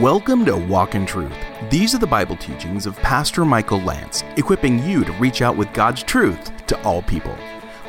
Welcome 0.00 0.46
to 0.46 0.56
Walk 0.56 0.94
in 0.94 1.04
Truth. 1.04 1.36
These 1.68 1.94
are 1.94 1.98
the 1.98 2.06
Bible 2.06 2.36
teachings 2.36 2.86
of 2.86 2.96
Pastor 2.96 3.44
Michael 3.44 3.80
Lance, 3.80 4.24
equipping 4.38 4.82
you 4.84 5.04
to 5.04 5.12
reach 5.14 5.42
out 5.42 5.54
with 5.54 5.70
God's 5.74 6.02
truth 6.02 6.50
to 6.68 6.82
all 6.82 7.02
people. 7.02 7.36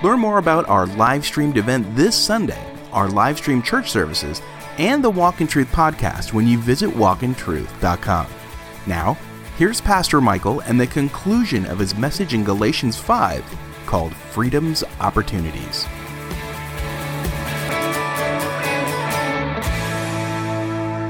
Learn 0.03 0.19
more 0.19 0.37
about 0.37 0.67
our 0.67 0.85
live 0.85 1.23
streamed 1.23 1.57
event 1.57 1.95
this 1.95 2.13
Sunday, 2.13 2.61
our 2.91 3.07
live 3.07 3.37
stream 3.37 3.61
church 3.61 3.89
services, 3.89 4.41
and 4.77 5.01
the 5.01 5.09
Walk 5.09 5.39
in 5.39 5.47
Truth 5.47 5.71
podcast 5.71 6.33
when 6.33 6.45
you 6.45 6.57
visit 6.57 6.89
walkintruth.com. 6.89 8.27
Now, 8.85 9.13
here's 9.57 9.79
Pastor 9.79 10.19
Michael 10.19 10.59
and 10.61 10.77
the 10.77 10.87
conclusion 10.87 11.65
of 11.67 11.79
his 11.79 11.95
message 11.95 12.33
in 12.33 12.43
Galatians 12.43 12.97
5 12.97 13.45
called 13.85 14.13
Freedom's 14.13 14.83
Opportunities. 14.99 15.87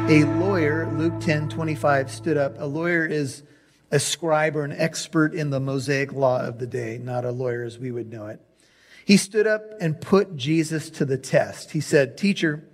A 0.09 0.25
lawyer, 0.25 0.91
Luke 0.97 1.19
10 1.21 1.47
25, 1.47 2.11
stood 2.11 2.35
up. 2.35 2.55
A 2.59 2.65
lawyer 2.65 3.05
is 3.05 3.43
a 3.89 3.99
scribe 3.99 4.57
or 4.57 4.65
an 4.65 4.73
expert 4.73 5.33
in 5.33 5.49
the 5.49 5.61
Mosaic 5.61 6.11
law 6.11 6.41
of 6.41 6.59
the 6.59 6.67
day, 6.67 6.99
not 7.01 7.23
a 7.23 7.31
lawyer 7.31 7.63
as 7.63 7.79
we 7.79 7.89
would 7.89 8.11
know 8.11 8.27
it. 8.27 8.41
He 9.05 9.15
stood 9.15 9.47
up 9.47 9.61
and 9.79 10.01
put 10.01 10.35
Jesus 10.35 10.89
to 10.91 11.05
the 11.05 11.17
test. 11.17 11.71
He 11.71 11.79
said, 11.79 12.17
Teacher, 12.17 12.67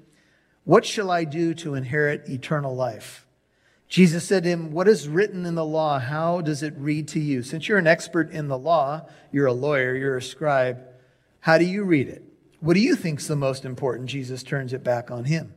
what 0.63 0.85
shall 0.85 1.12
I 1.12 1.23
do 1.23 1.54
to 1.55 1.76
inherit 1.76 2.27
eternal 2.27 2.76
life? 2.76 3.27
Jesus 3.88 4.23
said 4.23 4.43
to 4.43 4.49
him, 4.49 4.71
What 4.71 4.88
is 4.88 5.07
written 5.07 5.46
in 5.46 5.54
the 5.54 5.66
law? 5.66 5.99
How 5.99 6.41
does 6.41 6.63
it 6.63 6.73
read 6.77 7.07
to 7.09 7.20
you? 7.20 7.43
Since 7.43 7.68
you're 7.68 7.77
an 7.77 7.88
expert 7.88 8.32
in 8.32 8.48
the 8.48 8.57
law, 8.57 9.07
you're 9.32 9.48
a 9.48 9.54
lawyer, 9.54 9.96
you're 9.96 10.18
a 10.18 10.21
scribe, 10.21 10.82
how 11.41 11.59
do 11.59 11.66
you 11.66 11.84
read 11.84 12.07
it? 12.07 12.23
What 12.59 12.73
do 12.73 12.80
you 12.80 12.96
think's 12.96 13.27
the 13.27 13.35
most 13.35 13.66
important? 13.66 14.09
Jesus 14.09 14.41
turns 14.41 14.73
it 14.73 14.84
back 14.84 15.12
on 15.12 15.26
him. 15.26 15.54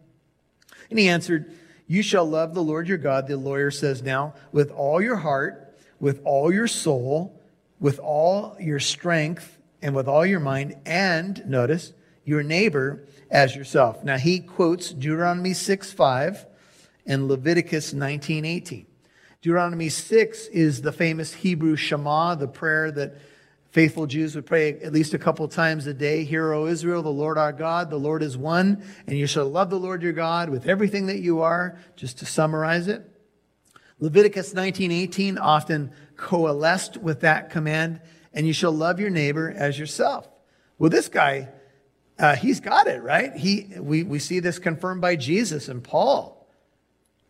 And 0.90 0.98
he 0.98 1.08
answered, 1.08 1.52
you 1.86 2.02
shall 2.02 2.24
love 2.24 2.54
the 2.54 2.62
Lord 2.62 2.88
your 2.88 2.98
God, 2.98 3.26
the 3.26 3.36
lawyer 3.36 3.70
says 3.70 4.02
now, 4.02 4.34
with 4.52 4.70
all 4.70 5.00
your 5.00 5.16
heart, 5.16 5.76
with 6.00 6.20
all 6.24 6.52
your 6.52 6.66
soul, 6.66 7.40
with 7.80 7.98
all 7.98 8.56
your 8.60 8.80
strength, 8.80 9.58
and 9.82 9.94
with 9.94 10.08
all 10.08 10.24
your 10.24 10.40
mind, 10.40 10.76
and 10.86 11.44
notice, 11.46 11.92
your 12.24 12.42
neighbor 12.42 13.04
as 13.30 13.56
yourself. 13.56 14.04
Now 14.04 14.16
he 14.16 14.38
quotes 14.38 14.90
Deuteronomy 14.90 15.54
6 15.54 15.92
5 15.92 16.46
and 17.06 17.28
Leviticus 17.28 17.92
19 17.92 18.44
18. 18.44 18.86
Deuteronomy 19.40 19.88
6 19.88 20.46
is 20.48 20.82
the 20.82 20.92
famous 20.92 21.34
Hebrew 21.34 21.74
Shema, 21.74 22.36
the 22.36 22.46
prayer 22.46 22.92
that 22.92 23.16
Faithful 23.72 24.06
Jews 24.06 24.36
would 24.36 24.44
pray 24.44 24.78
at 24.80 24.92
least 24.92 25.14
a 25.14 25.18
couple 25.18 25.48
times 25.48 25.86
a 25.86 25.94
day. 25.94 26.24
Hear, 26.24 26.52
O 26.52 26.66
Israel, 26.66 27.02
the 27.02 27.08
Lord 27.08 27.38
our 27.38 27.54
God, 27.54 27.88
the 27.88 27.96
Lord 27.96 28.22
is 28.22 28.36
one, 28.36 28.84
and 29.06 29.16
you 29.16 29.26
shall 29.26 29.48
love 29.48 29.70
the 29.70 29.78
Lord 29.78 30.02
your 30.02 30.12
God 30.12 30.50
with 30.50 30.68
everything 30.68 31.06
that 31.06 31.20
you 31.20 31.40
are, 31.40 31.78
just 31.96 32.18
to 32.18 32.26
summarize 32.26 32.86
it. 32.86 33.02
Leviticus 33.98 34.52
19:18 34.52 35.38
often 35.38 35.90
coalesced 36.16 36.98
with 36.98 37.20
that 37.20 37.48
command, 37.48 38.02
and 38.34 38.46
you 38.46 38.52
shall 38.52 38.72
love 38.72 39.00
your 39.00 39.08
neighbor 39.08 39.50
as 39.50 39.78
yourself. 39.78 40.28
Well, 40.78 40.90
this 40.90 41.08
guy, 41.08 41.48
uh, 42.18 42.36
he's 42.36 42.60
got 42.60 42.88
it, 42.88 43.02
right? 43.02 43.34
He, 43.34 43.72
we, 43.78 44.02
we 44.02 44.18
see 44.18 44.40
this 44.40 44.58
confirmed 44.58 45.00
by 45.00 45.16
Jesus 45.16 45.68
and 45.68 45.82
Paul. 45.82 46.46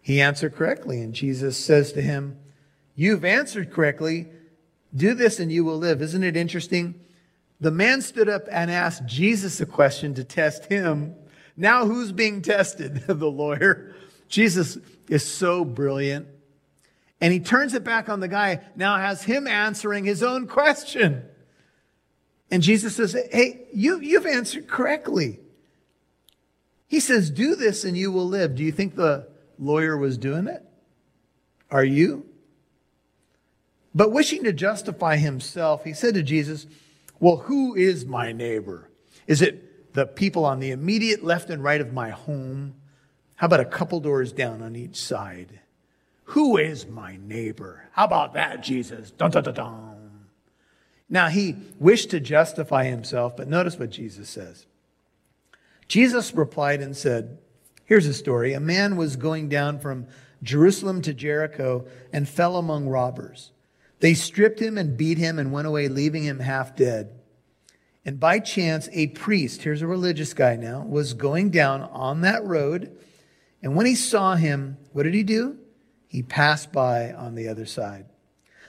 He 0.00 0.20
answered 0.20 0.56
correctly, 0.56 1.02
and 1.02 1.14
Jesus 1.14 1.56
says 1.56 1.92
to 1.92 2.02
him, 2.02 2.36
You've 2.96 3.24
answered 3.24 3.70
correctly 3.70 4.26
do 4.94 5.14
this 5.14 5.40
and 5.40 5.50
you 5.50 5.64
will 5.64 5.78
live. 5.78 6.02
Isn't 6.02 6.24
it 6.24 6.36
interesting? 6.36 7.00
The 7.60 7.70
man 7.70 8.02
stood 8.02 8.28
up 8.28 8.46
and 8.50 8.70
asked 8.70 9.06
Jesus 9.06 9.60
a 9.60 9.66
question 9.66 10.14
to 10.14 10.24
test 10.24 10.66
him. 10.66 11.14
Now 11.56 11.86
who's 11.86 12.12
being 12.12 12.42
tested? 12.42 12.94
the 13.06 13.30
lawyer. 13.30 13.94
Jesus 14.28 14.78
is 15.08 15.24
so 15.24 15.64
brilliant. 15.64 16.26
And 17.20 17.32
he 17.32 17.38
turns 17.38 17.74
it 17.74 17.84
back 17.84 18.08
on 18.08 18.20
the 18.20 18.28
guy, 18.28 18.60
now 18.74 18.96
has 18.96 19.22
him 19.22 19.46
answering 19.46 20.04
his 20.04 20.22
own 20.22 20.48
question. 20.48 21.22
And 22.50 22.62
Jesus 22.62 22.96
says, 22.96 23.16
Hey, 23.30 23.66
you, 23.72 24.00
you've 24.00 24.26
answered 24.26 24.66
correctly. 24.66 25.38
He 26.88 26.98
says, 27.00 27.30
Do 27.30 27.54
this 27.54 27.84
and 27.84 27.96
you 27.96 28.10
will 28.10 28.26
live. 28.26 28.56
Do 28.56 28.64
you 28.64 28.72
think 28.72 28.96
the 28.96 29.28
lawyer 29.58 29.96
was 29.96 30.18
doing 30.18 30.48
it? 30.48 30.62
Are 31.70 31.84
you? 31.84 32.26
But 33.94 34.12
wishing 34.12 34.44
to 34.44 34.52
justify 34.52 35.16
himself, 35.16 35.84
he 35.84 35.92
said 35.92 36.14
to 36.14 36.22
Jesus, 36.22 36.66
Well, 37.20 37.38
who 37.38 37.74
is 37.74 38.06
my 38.06 38.32
neighbor? 38.32 38.90
Is 39.26 39.42
it 39.42 39.94
the 39.94 40.06
people 40.06 40.44
on 40.44 40.60
the 40.60 40.70
immediate 40.70 41.22
left 41.22 41.50
and 41.50 41.62
right 41.62 41.80
of 41.80 41.92
my 41.92 42.10
home? 42.10 42.74
How 43.36 43.46
about 43.46 43.60
a 43.60 43.64
couple 43.64 44.00
doors 44.00 44.32
down 44.32 44.62
on 44.62 44.76
each 44.76 44.96
side? 44.96 45.60
Who 46.24 46.56
is 46.56 46.86
my 46.86 47.18
neighbor? 47.20 47.88
How 47.92 48.04
about 48.04 48.34
that, 48.34 48.62
Jesus? 48.62 49.10
Dun, 49.10 49.30
dun, 49.30 49.44
dun, 49.44 49.54
dun. 49.54 50.26
Now, 51.10 51.28
he 51.28 51.56
wished 51.78 52.10
to 52.10 52.20
justify 52.20 52.84
himself, 52.84 53.36
but 53.36 53.48
notice 53.48 53.78
what 53.78 53.90
Jesus 53.90 54.30
says. 54.30 54.66
Jesus 55.86 56.32
replied 56.32 56.80
and 56.80 56.96
said, 56.96 57.36
Here's 57.84 58.06
a 58.06 58.14
story. 58.14 58.54
A 58.54 58.60
man 58.60 58.96
was 58.96 59.16
going 59.16 59.50
down 59.50 59.78
from 59.78 60.06
Jerusalem 60.42 61.02
to 61.02 61.12
Jericho 61.12 61.84
and 62.14 62.26
fell 62.26 62.56
among 62.56 62.88
robbers. 62.88 63.52
They 64.02 64.14
stripped 64.14 64.58
him 64.58 64.76
and 64.78 64.96
beat 64.96 65.16
him 65.16 65.38
and 65.38 65.52
went 65.52 65.68
away, 65.68 65.86
leaving 65.86 66.24
him 66.24 66.40
half 66.40 66.74
dead. 66.74 67.20
And 68.04 68.18
by 68.18 68.40
chance, 68.40 68.88
a 68.90 69.06
priest, 69.06 69.62
here's 69.62 69.80
a 69.80 69.86
religious 69.86 70.34
guy 70.34 70.56
now, 70.56 70.82
was 70.82 71.14
going 71.14 71.50
down 71.50 71.82
on 71.82 72.22
that 72.22 72.44
road. 72.44 72.98
And 73.62 73.76
when 73.76 73.86
he 73.86 73.94
saw 73.94 74.34
him, 74.34 74.76
what 74.90 75.04
did 75.04 75.14
he 75.14 75.22
do? 75.22 75.56
He 76.08 76.24
passed 76.24 76.72
by 76.72 77.12
on 77.12 77.36
the 77.36 77.46
other 77.46 77.64
side. 77.64 78.06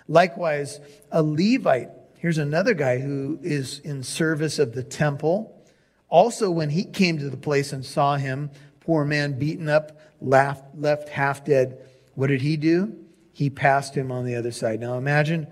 Likewise, 0.08 0.80
a 1.12 1.24
Levite, 1.24 1.90
here's 2.20 2.38
another 2.38 2.76
guy 2.76 3.00
who 3.00 3.40
is 3.42 3.80
in 3.80 4.04
service 4.04 4.60
of 4.60 4.76
the 4.76 4.84
temple. 4.84 5.66
Also, 6.10 6.52
when 6.52 6.70
he 6.70 6.84
came 6.84 7.18
to 7.18 7.32
the 7.32 7.38
place 7.38 7.74
and 7.74 7.84
saw 7.84 8.18
him, 8.18 8.52
poor 8.82 9.04
man 9.04 9.40
beaten 9.40 9.68
up, 9.68 10.00
left, 10.22 11.10
half 11.10 11.44
dead, 11.44 11.80
what 12.14 12.28
did 12.28 12.44
he 12.44 12.56
do? 12.56 13.03
He 13.34 13.50
passed 13.50 13.96
him 13.96 14.12
on 14.12 14.26
the 14.26 14.36
other 14.36 14.52
side. 14.52 14.80
Now 14.80 14.98
imagine 14.98 15.48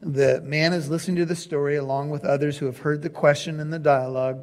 the 0.00 0.40
man 0.40 0.72
is 0.72 0.88
listening 0.88 1.16
to 1.18 1.26
the 1.26 1.36
story 1.36 1.76
along 1.76 2.10
with 2.10 2.24
others 2.24 2.58
who 2.58 2.66
have 2.66 2.78
heard 2.78 3.02
the 3.02 3.10
question 3.10 3.60
and 3.60 3.72
the 3.72 3.78
dialogue, 3.78 4.42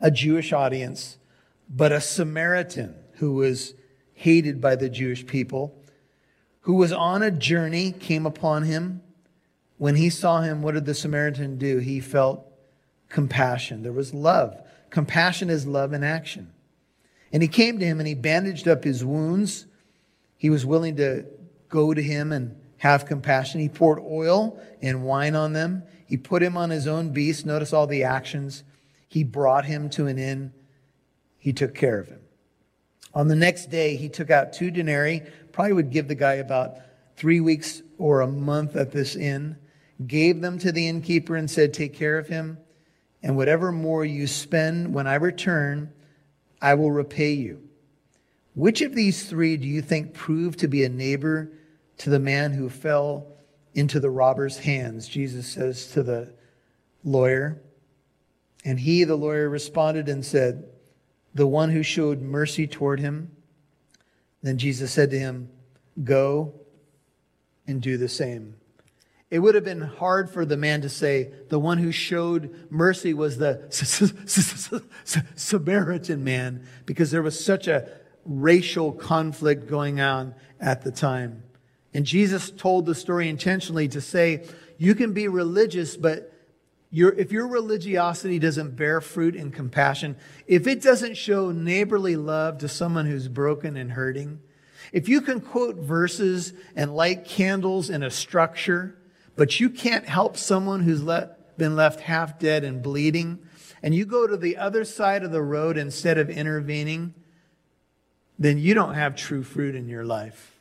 a 0.00 0.10
Jewish 0.10 0.52
audience, 0.52 1.18
but 1.68 1.92
a 1.92 2.00
Samaritan 2.00 2.94
who 3.18 3.34
was 3.34 3.74
hated 4.14 4.60
by 4.60 4.76
the 4.76 4.88
Jewish 4.88 5.26
people, 5.26 5.78
who 6.60 6.74
was 6.74 6.92
on 6.92 7.22
a 7.22 7.30
journey, 7.30 7.92
came 7.92 8.26
upon 8.26 8.62
him. 8.62 9.02
When 9.76 9.96
he 9.96 10.08
saw 10.08 10.40
him, 10.40 10.62
what 10.62 10.74
did 10.74 10.86
the 10.86 10.94
Samaritan 10.94 11.58
do? 11.58 11.78
He 11.78 12.00
felt 12.00 12.46
compassion. 13.08 13.82
There 13.82 13.92
was 13.92 14.14
love. 14.14 14.56
Compassion 14.88 15.50
is 15.50 15.66
love 15.66 15.92
in 15.92 16.02
action. 16.02 16.52
And 17.32 17.42
he 17.42 17.48
came 17.48 17.78
to 17.78 17.84
him 17.84 17.98
and 17.98 18.06
he 18.06 18.14
bandaged 18.14 18.68
up 18.68 18.84
his 18.84 19.04
wounds. 19.04 19.66
He 20.36 20.48
was 20.50 20.64
willing 20.64 20.96
to 20.96 21.26
go 21.74 21.92
to 21.92 22.02
him 22.02 22.30
and 22.30 22.56
have 22.78 23.04
compassion. 23.04 23.60
He 23.60 23.68
poured 23.68 23.98
oil 23.98 24.60
and 24.80 25.04
wine 25.04 25.34
on 25.34 25.52
them. 25.52 25.82
He 26.06 26.16
put 26.16 26.40
him 26.40 26.56
on 26.56 26.70
his 26.70 26.86
own 26.86 27.10
beast. 27.10 27.44
Notice 27.44 27.72
all 27.72 27.88
the 27.88 28.04
actions. 28.04 28.62
He 29.08 29.24
brought 29.24 29.64
him 29.64 29.90
to 29.90 30.06
an 30.06 30.16
inn. 30.16 30.52
He 31.36 31.52
took 31.52 31.74
care 31.74 31.98
of 31.98 32.06
him. 32.06 32.20
On 33.12 33.26
the 33.26 33.34
next 33.34 33.70
day, 33.70 33.96
he 33.96 34.08
took 34.08 34.30
out 34.30 34.52
two 34.52 34.70
denarii, 34.70 35.22
probably 35.50 35.72
would 35.72 35.90
give 35.90 36.06
the 36.06 36.14
guy 36.14 36.34
about 36.34 36.76
three 37.16 37.40
weeks 37.40 37.82
or 37.98 38.20
a 38.20 38.26
month 38.26 38.76
at 38.76 38.92
this 38.92 39.16
inn, 39.16 39.56
gave 40.06 40.40
them 40.40 40.58
to 40.58 40.70
the 40.70 40.86
innkeeper 40.86 41.34
and 41.34 41.50
said, 41.50 41.74
Take 41.74 41.94
care 41.94 42.18
of 42.18 42.28
him, 42.28 42.58
and 43.22 43.36
whatever 43.36 43.72
more 43.72 44.04
you 44.04 44.26
spend 44.26 44.94
when 44.94 45.06
I 45.06 45.14
return, 45.14 45.92
I 46.62 46.74
will 46.74 46.92
repay 46.92 47.32
you. 47.32 47.68
Which 48.54 48.80
of 48.80 48.94
these 48.94 49.28
three 49.28 49.56
do 49.56 49.66
you 49.66 49.82
think 49.82 50.14
proved 50.14 50.60
to 50.60 50.68
be 50.68 50.84
a 50.84 50.88
neighbor 50.88 51.50
to 51.98 52.10
the 52.10 52.18
man 52.18 52.52
who 52.52 52.68
fell 52.68 53.26
into 53.74 54.00
the 54.00 54.10
robber's 54.10 54.58
hands, 54.58 55.08
Jesus 55.08 55.46
says 55.46 55.88
to 55.92 56.02
the 56.02 56.34
lawyer. 57.02 57.62
And 58.64 58.80
he, 58.80 59.04
the 59.04 59.16
lawyer, 59.16 59.48
responded 59.48 60.08
and 60.08 60.24
said, 60.24 60.64
The 61.34 61.46
one 61.46 61.70
who 61.70 61.82
showed 61.82 62.22
mercy 62.22 62.66
toward 62.66 63.00
him. 63.00 63.30
Then 64.42 64.58
Jesus 64.58 64.92
said 64.92 65.10
to 65.10 65.18
him, 65.18 65.50
Go 66.02 66.54
and 67.66 67.80
do 67.80 67.96
the 67.96 68.08
same. 68.08 68.56
It 69.30 69.38
would 69.40 69.54
have 69.54 69.64
been 69.64 69.80
hard 69.80 70.30
for 70.30 70.44
the 70.44 70.56
man 70.56 70.80
to 70.82 70.88
say, 70.88 71.32
The 71.48 71.58
one 71.58 71.78
who 71.78 71.92
showed 71.92 72.66
mercy 72.70 73.14
was 73.14 73.38
the 73.38 73.68
Samaritan 75.34 76.24
man, 76.24 76.66
because 76.86 77.10
there 77.10 77.22
was 77.22 77.42
such 77.42 77.66
a 77.66 77.88
racial 78.24 78.92
conflict 78.92 79.68
going 79.68 80.00
on 80.00 80.34
at 80.60 80.82
the 80.82 80.92
time. 80.92 81.43
And 81.94 82.04
Jesus 82.04 82.50
told 82.50 82.84
the 82.84 82.94
story 82.94 83.28
intentionally 83.28 83.88
to 83.88 84.00
say, 84.00 84.46
you 84.76 84.94
can 84.94 85.12
be 85.12 85.28
religious, 85.28 85.96
but 85.96 86.32
if 86.92 87.32
your 87.32 87.46
religiosity 87.46 88.38
doesn't 88.38 88.76
bear 88.76 89.00
fruit 89.00 89.34
in 89.34 89.50
compassion, 89.50 90.16
if 90.46 90.66
it 90.66 90.82
doesn't 90.82 91.16
show 91.16 91.52
neighborly 91.52 92.16
love 92.16 92.58
to 92.58 92.68
someone 92.68 93.06
who's 93.06 93.28
broken 93.28 93.76
and 93.76 93.92
hurting, 93.92 94.40
If 94.92 95.08
you 95.08 95.20
can 95.20 95.40
quote 95.40 95.74
verses 95.76 96.52
and 96.76 96.94
light 96.94 97.24
candles 97.24 97.90
in 97.90 98.04
a 98.04 98.10
structure, 98.10 98.96
but 99.34 99.58
you 99.58 99.68
can't 99.68 100.06
help 100.06 100.36
someone 100.36 100.84
who's 100.84 101.02
le- 101.02 101.30
been 101.56 101.74
left 101.74 102.00
half 102.00 102.38
dead 102.38 102.62
and 102.62 102.80
bleeding, 102.80 103.40
and 103.82 103.92
you 103.92 104.04
go 104.06 104.28
to 104.28 104.36
the 104.36 104.56
other 104.56 104.84
side 104.84 105.24
of 105.24 105.32
the 105.32 105.42
road 105.42 105.76
instead 105.76 106.16
of 106.16 106.30
intervening, 106.30 107.12
then 108.38 108.58
you 108.58 108.74
don't 108.74 108.94
have 108.94 109.16
true 109.16 109.42
fruit 109.42 109.74
in 109.74 109.88
your 109.88 110.04
life. 110.04 110.53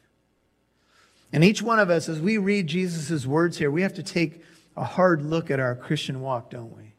And 1.34 1.44
each 1.44 1.64
one 1.64 1.80
of 1.80 1.90
us, 1.90 2.08
as 2.08 2.22
we 2.22 2.38
read 2.38 2.68
Jesus' 2.68 3.26
words 3.26 3.58
here, 3.58 3.72
we 3.72 3.82
have 3.82 3.96
to 3.96 4.04
take 4.04 4.44
a 4.78 4.84
hard 4.84 5.24
look 5.24 5.50
at 5.50 5.60
our 5.60 5.76
Christian 5.76 6.22
walk, 6.22 6.52
don't 6.52 6.78
we? 6.78 6.94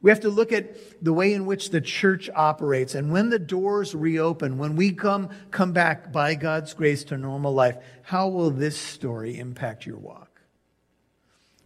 We 0.00 0.10
have 0.10 0.20
to 0.20 0.30
look 0.30 0.50
at 0.50 1.04
the 1.04 1.12
way 1.12 1.34
in 1.34 1.44
which 1.44 1.68
the 1.68 1.82
church 1.82 2.30
operates. 2.34 2.94
And 2.94 3.12
when 3.12 3.28
the 3.28 3.38
doors 3.38 3.94
reopen, 3.94 4.56
when 4.56 4.76
we 4.76 4.92
come, 4.92 5.28
come 5.50 5.72
back 5.72 6.10
by 6.10 6.34
God's 6.34 6.72
grace 6.72 7.04
to 7.04 7.18
normal 7.18 7.52
life, 7.52 7.76
how 8.02 8.28
will 8.28 8.50
this 8.50 8.78
story 8.78 9.38
impact 9.38 9.84
your 9.84 9.98
walk? 9.98 10.40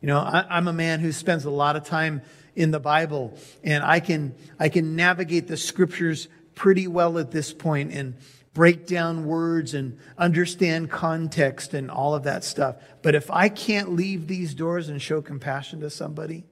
You 0.00 0.08
know, 0.08 0.18
I, 0.18 0.58
am 0.58 0.66
a 0.66 0.72
man 0.72 0.98
who 0.98 1.12
spends 1.12 1.44
a 1.44 1.50
lot 1.50 1.76
of 1.76 1.84
time 1.84 2.22
in 2.56 2.72
the 2.72 2.80
Bible, 2.80 3.36
and 3.62 3.84
I 3.84 4.00
can, 4.00 4.34
I 4.58 4.68
can 4.68 4.96
navigate 4.96 5.46
the 5.46 5.56
scriptures 5.56 6.26
pretty 6.56 6.88
well 6.88 7.18
at 7.18 7.30
this 7.30 7.52
point. 7.52 7.92
and 7.92 8.14
break 8.58 8.88
down 8.88 9.24
words 9.24 9.72
and 9.72 9.96
understand 10.18 10.90
context 10.90 11.74
and 11.74 11.88
all 11.88 12.12
of 12.16 12.24
that 12.24 12.42
stuff. 12.42 12.74
But 13.02 13.14
if 13.14 13.30
I 13.30 13.48
can't 13.48 13.92
leave 13.94 14.26
these 14.26 14.52
doors 14.52 14.88
and 14.88 15.00
show 15.00 15.22
compassion 15.22 15.78
to 15.82 15.90
somebody, 15.90 16.42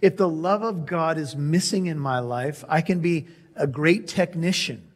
if 0.00 0.16
the 0.16 0.30
love 0.30 0.62
of 0.62 0.86
God 0.86 1.18
is 1.18 1.36
missing 1.36 1.88
in 1.88 1.98
my 1.98 2.20
life, 2.20 2.64
I 2.70 2.80
can 2.80 3.00
be 3.00 3.26
a 3.54 3.66
great 3.66 4.08
technician. 4.08 4.90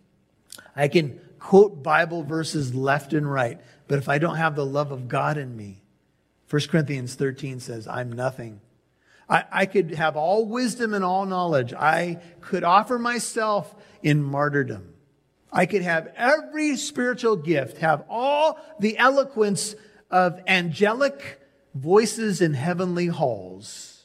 I 0.74 0.88
can 0.88 1.20
quote 1.38 1.82
Bible 1.82 2.22
verses 2.22 2.74
left 2.74 3.12
and 3.12 3.30
right. 3.30 3.60
But 3.86 3.98
if 3.98 4.08
I 4.08 4.16
don't 4.16 4.36
have 4.36 4.56
the 4.56 4.64
love 4.64 4.92
of 4.92 5.08
God 5.08 5.36
in 5.36 5.54
me, 5.54 5.82
1 6.48 6.62
Corinthians 6.70 7.16
13 7.16 7.60
says, 7.60 7.86
I'm 7.86 8.12
nothing. 8.12 8.62
I, 9.28 9.44
I 9.52 9.66
could 9.66 9.90
have 9.90 10.16
all 10.16 10.46
wisdom 10.46 10.94
and 10.94 11.04
all 11.04 11.26
knowledge. 11.26 11.74
I 11.74 12.18
could 12.40 12.64
offer 12.64 12.98
myself 12.98 13.74
in 14.02 14.22
martyrdom. 14.22 14.94
I 15.52 15.66
could 15.66 15.82
have 15.82 16.12
every 16.16 16.76
spiritual 16.76 17.36
gift, 17.36 17.78
have 17.78 18.04
all 18.08 18.58
the 18.78 18.96
eloquence 18.98 19.74
of 20.10 20.40
angelic 20.46 21.40
voices 21.74 22.40
in 22.40 22.54
heavenly 22.54 23.06
halls. 23.06 24.04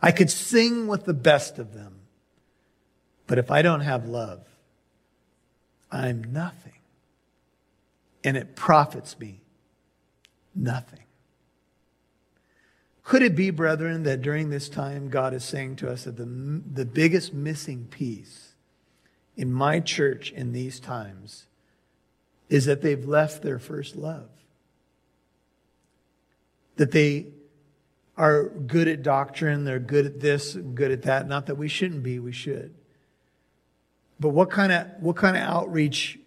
I 0.00 0.10
could 0.10 0.30
sing 0.30 0.88
with 0.88 1.04
the 1.04 1.14
best 1.14 1.58
of 1.58 1.74
them. 1.74 2.00
But 3.26 3.38
if 3.38 3.50
I 3.50 3.62
don't 3.62 3.80
have 3.80 4.08
love, 4.08 4.44
I'm 5.90 6.24
nothing. 6.24 6.72
And 8.24 8.36
it 8.36 8.56
profits 8.56 9.18
me 9.18 9.40
nothing. 10.54 11.00
Could 13.04 13.22
it 13.22 13.34
be, 13.34 13.50
brethren, 13.50 14.04
that 14.04 14.22
during 14.22 14.50
this 14.50 14.68
time 14.68 15.08
God 15.08 15.34
is 15.34 15.44
saying 15.44 15.76
to 15.76 15.90
us 15.90 16.04
that 16.04 16.16
the, 16.16 16.24
the 16.24 16.84
biggest 16.84 17.32
missing 17.32 17.86
piece 17.90 18.51
in 19.36 19.52
my 19.52 19.80
church 19.80 20.30
in 20.32 20.52
these 20.52 20.80
times 20.80 21.46
is 22.48 22.66
that 22.66 22.82
they've 22.82 23.04
left 23.04 23.42
their 23.42 23.58
first 23.58 23.96
love? 23.96 24.28
That 26.76 26.90
they 26.90 27.26
are 28.16 28.48
good 28.48 28.88
at 28.88 29.02
doctrine, 29.02 29.64
they're 29.64 29.78
good 29.78 30.06
at 30.06 30.20
this, 30.20 30.54
good 30.54 30.90
at 30.90 31.02
that. 31.02 31.28
Not 31.28 31.46
that 31.46 31.56
we 31.56 31.68
shouldn't 31.68 32.02
be, 32.02 32.18
we 32.18 32.32
should. 32.32 32.74
But 34.20 34.30
what 34.30 34.50
kind 34.50 34.72
of 34.72 34.86
what 35.00 35.16
kind 35.16 35.36
of 35.36 35.42
outreach 35.42 36.18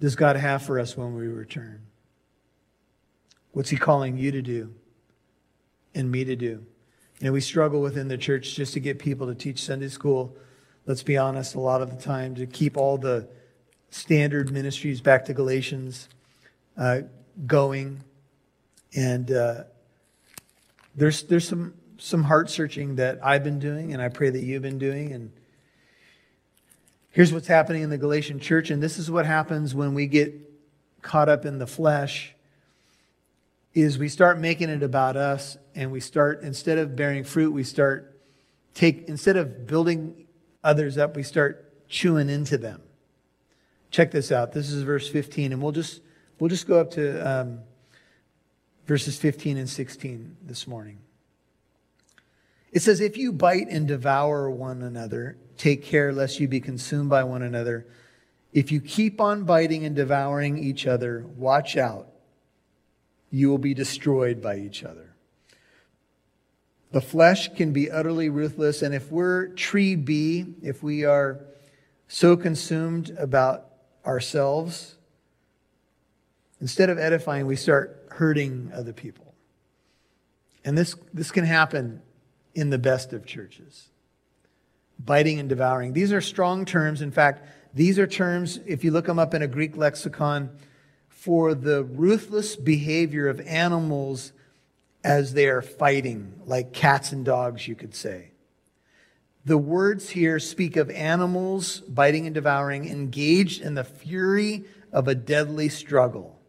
does 0.00 0.16
God 0.16 0.36
have 0.36 0.62
for 0.62 0.80
us 0.80 0.96
when 0.96 1.14
we 1.14 1.26
return? 1.28 1.82
What's 3.52 3.70
he 3.70 3.76
calling 3.76 4.18
you 4.18 4.32
to 4.32 4.42
do? 4.42 4.74
and 5.96 6.12
me 6.12 6.24
to 6.24 6.36
do. 6.36 6.62
You 7.18 7.26
know, 7.26 7.32
we 7.32 7.40
struggle 7.40 7.80
within 7.80 8.08
the 8.08 8.18
church 8.18 8.54
just 8.54 8.74
to 8.74 8.80
get 8.80 8.98
people 8.98 9.26
to 9.26 9.34
teach 9.34 9.62
Sunday 9.62 9.88
school. 9.88 10.36
Let's 10.86 11.02
be 11.02 11.16
honest, 11.16 11.56
a 11.56 11.60
lot 11.60 11.82
of 11.82 11.90
the 11.90 12.00
time 12.00 12.36
to 12.36 12.46
keep 12.46 12.76
all 12.76 12.96
the 12.96 13.28
standard 13.90 14.52
ministries 14.52 15.00
back 15.00 15.24
to 15.24 15.34
Galatians 15.34 16.08
uh, 16.76 17.00
going. 17.44 18.04
And 18.94 19.32
uh, 19.32 19.64
there's 20.94 21.24
there's 21.24 21.48
some 21.48 21.74
some 21.98 22.22
heart 22.22 22.50
searching 22.50 22.96
that 22.96 23.18
I've 23.20 23.42
been 23.42 23.58
doing, 23.58 23.94
and 23.94 24.00
I 24.00 24.10
pray 24.10 24.30
that 24.30 24.44
you've 24.44 24.62
been 24.62 24.78
doing. 24.78 25.12
And 25.12 25.32
here's 27.10 27.32
what's 27.32 27.48
happening 27.48 27.82
in 27.82 27.90
the 27.90 27.98
Galatian 27.98 28.38
church, 28.38 28.70
and 28.70 28.80
this 28.80 28.96
is 28.96 29.10
what 29.10 29.26
happens 29.26 29.74
when 29.74 29.92
we 29.92 30.06
get 30.06 30.34
caught 31.02 31.28
up 31.28 31.44
in 31.44 31.58
the 31.58 31.66
flesh 31.66 32.32
is 33.74 33.98
we 33.98 34.08
start 34.08 34.38
making 34.38 34.70
it 34.70 34.82
about 34.82 35.16
us 35.16 35.58
and 35.74 35.90
we 35.90 36.00
start 36.00 36.42
instead 36.42 36.78
of 36.78 36.96
bearing 36.96 37.22
fruit 37.22 37.52
we 37.52 37.62
start 37.62 38.18
take 38.74 39.06
instead 39.06 39.36
of 39.36 39.66
building 39.66 40.25
others 40.66 40.98
up 40.98 41.16
we 41.16 41.22
start 41.22 41.88
chewing 41.88 42.28
into 42.28 42.58
them. 42.58 42.82
Check 43.90 44.10
this 44.10 44.32
out. 44.32 44.52
This 44.52 44.70
is 44.70 44.82
verse 44.82 45.08
15 45.08 45.52
and 45.52 45.62
we'll 45.62 45.72
just 45.72 46.00
we'll 46.38 46.50
just 46.50 46.66
go 46.66 46.80
up 46.80 46.90
to 46.92 47.20
um, 47.20 47.60
verses 48.86 49.16
15 49.16 49.56
and 49.56 49.68
16 49.68 50.36
this 50.42 50.66
morning. 50.66 50.98
It 52.72 52.82
says 52.82 53.00
if 53.00 53.16
you 53.16 53.32
bite 53.32 53.68
and 53.68 53.86
devour 53.86 54.50
one 54.50 54.82
another 54.82 55.36
take 55.56 55.84
care 55.84 56.12
lest 56.12 56.40
you 56.40 56.48
be 56.48 56.60
consumed 56.60 57.08
by 57.08 57.24
one 57.24 57.42
another. 57.42 57.86
If 58.52 58.72
you 58.72 58.80
keep 58.80 59.20
on 59.20 59.44
biting 59.44 59.84
and 59.84 59.94
devouring 59.94 60.58
each 60.58 60.86
other 60.86 61.24
watch 61.36 61.76
out. 61.76 62.08
You 63.30 63.50
will 63.50 63.58
be 63.58 63.74
destroyed 63.74 64.40
by 64.40 64.56
each 64.56 64.84
other. 64.84 65.05
The 66.96 67.02
flesh 67.02 67.52
can 67.52 67.74
be 67.74 67.90
utterly 67.90 68.30
ruthless, 68.30 68.80
and 68.80 68.94
if 68.94 69.12
we're 69.12 69.48
tree 69.48 69.96
B, 69.96 70.54
if 70.62 70.82
we 70.82 71.04
are 71.04 71.44
so 72.08 72.38
consumed 72.38 73.14
about 73.18 73.66
ourselves, 74.06 74.96
instead 76.58 76.88
of 76.88 76.98
edifying, 76.98 77.44
we 77.44 77.54
start 77.54 78.06
hurting 78.12 78.72
other 78.74 78.94
people. 78.94 79.34
And 80.64 80.78
this, 80.78 80.96
this 81.12 81.30
can 81.30 81.44
happen 81.44 82.00
in 82.54 82.70
the 82.70 82.78
best 82.78 83.12
of 83.12 83.26
churches. 83.26 83.90
Biting 84.98 85.38
and 85.38 85.50
devouring. 85.50 85.92
These 85.92 86.14
are 86.14 86.22
strong 86.22 86.64
terms. 86.64 87.02
In 87.02 87.10
fact, 87.10 87.46
these 87.74 87.98
are 87.98 88.06
terms, 88.06 88.58
if 88.64 88.84
you 88.84 88.90
look 88.90 89.04
them 89.04 89.18
up 89.18 89.34
in 89.34 89.42
a 89.42 89.46
Greek 89.46 89.76
lexicon, 89.76 90.48
for 91.10 91.52
the 91.52 91.84
ruthless 91.84 92.56
behavior 92.56 93.28
of 93.28 93.38
animals 93.42 94.32
as 95.06 95.34
they 95.34 95.46
are 95.46 95.62
fighting, 95.62 96.32
like 96.46 96.72
cats 96.72 97.12
and 97.12 97.24
dogs, 97.24 97.68
you 97.68 97.76
could 97.76 97.94
say. 97.94 98.32
The 99.44 99.56
words 99.56 100.10
here 100.10 100.40
speak 100.40 100.76
of 100.76 100.90
animals 100.90 101.78
biting 101.78 102.26
and 102.26 102.34
devouring, 102.34 102.88
engaged 102.88 103.62
in 103.62 103.74
the 103.74 103.84
fury 103.84 104.64
of 104.90 105.06
a 105.06 105.14
deadly 105.14 105.68
struggle. 105.68 106.40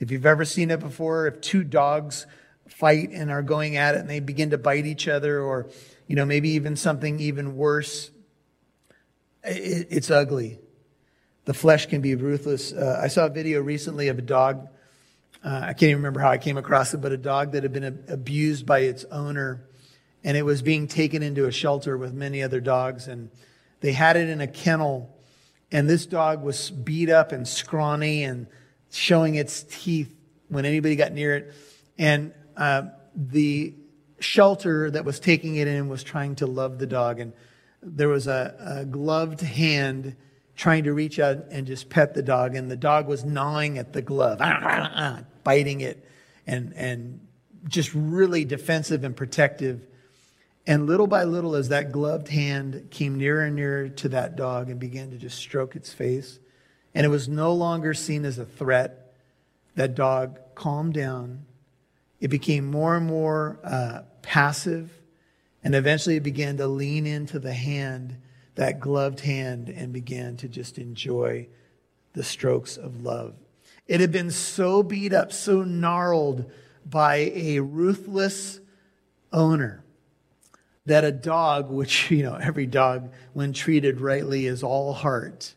If 0.00 0.10
you've 0.10 0.26
ever 0.26 0.44
seen 0.44 0.72
it 0.72 0.80
before, 0.80 1.28
if 1.28 1.40
two 1.40 1.62
dogs 1.62 2.26
fight 2.66 3.10
and 3.10 3.30
are 3.30 3.42
going 3.42 3.76
at 3.76 3.94
it 3.94 4.00
and 4.00 4.10
they 4.10 4.18
begin 4.18 4.50
to 4.50 4.58
bite 4.58 4.86
each 4.86 5.06
other, 5.06 5.40
or, 5.40 5.70
you 6.08 6.16
know, 6.16 6.24
maybe 6.24 6.48
even 6.48 6.74
something 6.74 7.20
even 7.20 7.54
worse, 7.54 8.10
it's 9.44 10.10
ugly. 10.10 10.58
The 11.44 11.54
flesh 11.54 11.86
can 11.86 12.00
be 12.00 12.16
ruthless. 12.16 12.72
Uh, 12.72 12.98
I 13.00 13.06
saw 13.06 13.26
a 13.26 13.30
video 13.30 13.60
recently 13.60 14.08
of 14.08 14.18
a 14.18 14.22
dog. 14.22 14.66
Uh, 15.44 15.60
I 15.62 15.72
can't 15.74 15.90
even 15.90 15.96
remember 15.96 16.20
how 16.20 16.30
I 16.30 16.38
came 16.38 16.56
across 16.56 16.94
it, 16.94 17.02
but 17.02 17.12
a 17.12 17.18
dog 17.18 17.52
that 17.52 17.64
had 17.64 17.72
been 17.72 18.02
abused 18.08 18.64
by 18.64 18.80
its 18.80 19.04
owner, 19.10 19.62
and 20.24 20.38
it 20.38 20.42
was 20.42 20.62
being 20.62 20.88
taken 20.88 21.22
into 21.22 21.44
a 21.44 21.52
shelter 21.52 21.98
with 21.98 22.14
many 22.14 22.42
other 22.42 22.60
dogs, 22.60 23.08
and 23.08 23.30
they 23.80 23.92
had 23.92 24.16
it 24.16 24.30
in 24.30 24.40
a 24.40 24.46
kennel, 24.46 25.14
and 25.70 25.88
this 25.88 26.06
dog 26.06 26.42
was 26.42 26.70
beat 26.70 27.10
up 27.10 27.30
and 27.30 27.46
scrawny 27.46 28.24
and 28.24 28.46
showing 28.90 29.34
its 29.34 29.64
teeth 29.64 30.14
when 30.48 30.64
anybody 30.64 30.96
got 30.96 31.12
near 31.12 31.36
it, 31.36 31.54
and 31.98 32.32
uh, 32.56 32.84
the 33.14 33.74
shelter 34.20 34.90
that 34.90 35.04
was 35.04 35.20
taking 35.20 35.56
it 35.56 35.68
in 35.68 35.88
was 35.90 36.02
trying 36.02 36.36
to 36.36 36.46
love 36.46 36.78
the 36.78 36.86
dog, 36.86 37.20
and 37.20 37.34
there 37.82 38.08
was 38.08 38.26
a, 38.26 38.78
a 38.78 38.84
gloved 38.86 39.42
hand 39.42 40.16
trying 40.56 40.84
to 40.84 40.94
reach 40.94 41.18
out 41.18 41.36
and 41.50 41.66
just 41.66 41.90
pet 41.90 42.14
the 42.14 42.22
dog, 42.22 42.56
and 42.56 42.70
the 42.70 42.76
dog 42.78 43.06
was 43.06 43.24
gnawing 43.24 43.76
at 43.76 43.92
the 43.92 44.00
glove, 44.00 44.40
biting 45.44 45.80
it, 45.80 46.04
and, 46.46 46.72
and 46.74 47.20
just 47.68 47.94
really 47.94 48.44
defensive 48.44 49.04
and 49.04 49.16
protective. 49.16 49.86
And 50.66 50.86
little 50.86 51.06
by 51.06 51.24
little, 51.24 51.54
as 51.54 51.68
that 51.68 51.92
gloved 51.92 52.28
hand 52.28 52.88
came 52.90 53.16
nearer 53.18 53.44
and 53.44 53.56
nearer 53.56 53.88
to 53.90 54.08
that 54.10 54.36
dog 54.36 54.70
and 54.70 54.80
began 54.80 55.10
to 55.10 55.18
just 55.18 55.38
stroke 55.38 55.76
its 55.76 55.92
face, 55.92 56.38
and 56.94 57.04
it 57.04 57.10
was 57.10 57.28
no 57.28 57.52
longer 57.52 57.92
seen 57.92 58.24
as 58.24 58.38
a 58.38 58.46
threat, 58.46 59.12
that 59.74 59.94
dog 59.94 60.38
calmed 60.54 60.94
down. 60.94 61.44
It 62.20 62.28
became 62.28 62.70
more 62.70 62.96
and 62.96 63.06
more 63.06 63.58
uh, 63.62 64.02
passive, 64.22 64.90
and 65.62 65.74
eventually 65.74 66.16
it 66.16 66.22
began 66.22 66.56
to 66.56 66.66
lean 66.66 67.06
into 67.06 67.38
the 67.38 67.52
hand 67.52 68.16
that 68.54 68.80
gloved 68.80 69.20
hand 69.20 69.68
and 69.68 69.92
began 69.92 70.36
to 70.38 70.48
just 70.48 70.78
enjoy 70.78 71.48
the 72.12 72.22
strokes 72.22 72.76
of 72.76 73.02
love 73.02 73.34
It 73.86 74.00
had 74.00 74.12
been 74.12 74.30
so 74.30 74.82
beat 74.82 75.12
up, 75.12 75.32
so 75.32 75.62
gnarled 75.62 76.50
by 76.86 77.32
a 77.34 77.60
ruthless 77.60 78.60
owner 79.32 79.84
that 80.86 81.04
a 81.04 81.12
dog, 81.12 81.70
which, 81.70 82.10
you 82.10 82.22
know, 82.22 82.34
every 82.34 82.66
dog, 82.66 83.12
when 83.32 83.52
treated 83.52 84.00
rightly, 84.00 84.46
is 84.46 84.62
all 84.62 84.92
heart, 84.92 85.54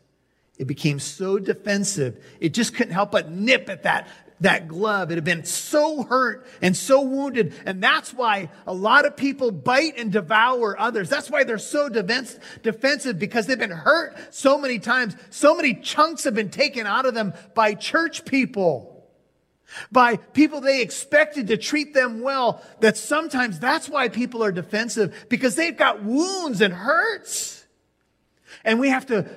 it 0.58 0.66
became 0.66 0.98
so 0.98 1.38
defensive, 1.38 2.22
it 2.40 2.54
just 2.54 2.74
couldn't 2.74 2.92
help 2.92 3.12
but 3.12 3.30
nip 3.30 3.68
at 3.68 3.84
that, 3.84 4.08
that 4.40 4.68
glove. 4.68 5.10
It 5.10 5.16
had 5.16 5.24
been 5.24 5.44
so 5.44 6.02
hurt 6.02 6.46
and 6.62 6.76
so 6.76 7.02
wounded. 7.02 7.54
And 7.66 7.82
that's 7.82 8.12
why 8.12 8.50
a 8.66 8.72
lot 8.72 9.04
of 9.04 9.16
people 9.16 9.50
bite 9.50 9.98
and 9.98 10.12
devour 10.12 10.78
others. 10.78 11.08
That's 11.08 11.30
why 11.30 11.44
they're 11.44 11.58
so 11.58 11.88
defense, 11.88 12.38
defensive 12.62 13.18
because 13.18 13.46
they've 13.46 13.58
been 13.58 13.70
hurt 13.70 14.16
so 14.34 14.58
many 14.58 14.78
times. 14.78 15.16
So 15.30 15.56
many 15.56 15.74
chunks 15.74 16.24
have 16.24 16.34
been 16.34 16.50
taken 16.50 16.86
out 16.86 17.06
of 17.06 17.14
them 17.14 17.34
by 17.54 17.74
church 17.74 18.24
people 18.24 18.94
by 19.92 20.16
people 20.16 20.60
they 20.60 20.80
expected 20.80 21.48
to 21.48 21.56
treat 21.56 21.92
them 21.94 22.22
well, 22.22 22.62
that 22.80 22.96
sometimes 22.96 23.60
that's 23.60 23.88
why 23.88 24.08
people 24.08 24.42
are 24.42 24.52
defensive 24.52 25.26
because 25.28 25.56
they've 25.56 25.76
got 25.76 26.02
wounds 26.02 26.60
and 26.60 26.72
hurts. 26.72 27.66
And 28.64 28.80
we 28.80 28.88
have 28.88 29.06
to 29.06 29.28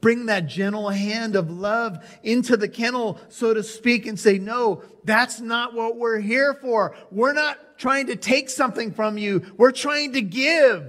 bring 0.00 0.26
that 0.26 0.46
gentle 0.46 0.88
hand 0.88 1.36
of 1.36 1.50
love 1.50 2.04
into 2.22 2.56
the 2.56 2.68
kennel, 2.68 3.18
so 3.28 3.54
to 3.54 3.62
speak, 3.62 4.06
and 4.06 4.18
say, 4.18 4.38
no, 4.38 4.82
that's 5.04 5.40
not 5.40 5.74
what 5.74 5.96
we're 5.96 6.20
here 6.20 6.54
for. 6.54 6.96
We're 7.10 7.32
not 7.32 7.78
trying 7.78 8.06
to 8.08 8.16
take 8.16 8.50
something 8.50 8.92
from 8.92 9.18
you. 9.18 9.42
We're 9.56 9.72
trying 9.72 10.12
to 10.12 10.20
give. 10.20 10.82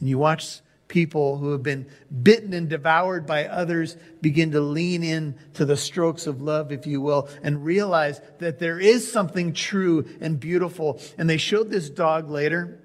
And 0.00 0.08
you 0.08 0.18
watch 0.18 0.60
people 0.88 1.36
who 1.36 1.52
have 1.52 1.62
been 1.62 1.86
bitten 2.22 2.54
and 2.54 2.68
devoured 2.68 3.26
by 3.26 3.46
others 3.46 3.96
begin 4.20 4.52
to 4.52 4.60
lean 4.60 5.02
in 5.02 5.34
to 5.54 5.64
the 5.64 5.76
strokes 5.76 6.26
of 6.26 6.40
love, 6.40 6.72
if 6.72 6.86
you 6.86 7.00
will, 7.00 7.28
and 7.42 7.64
realize 7.64 8.20
that 8.38 8.58
there 8.58 8.80
is 8.80 9.10
something 9.10 9.52
true 9.52 10.06
and 10.20 10.40
beautiful. 10.40 11.00
And 11.18 11.28
they 11.28 11.36
showed 11.36 11.70
this 11.70 11.90
dog 11.90 12.30
later, 12.30 12.80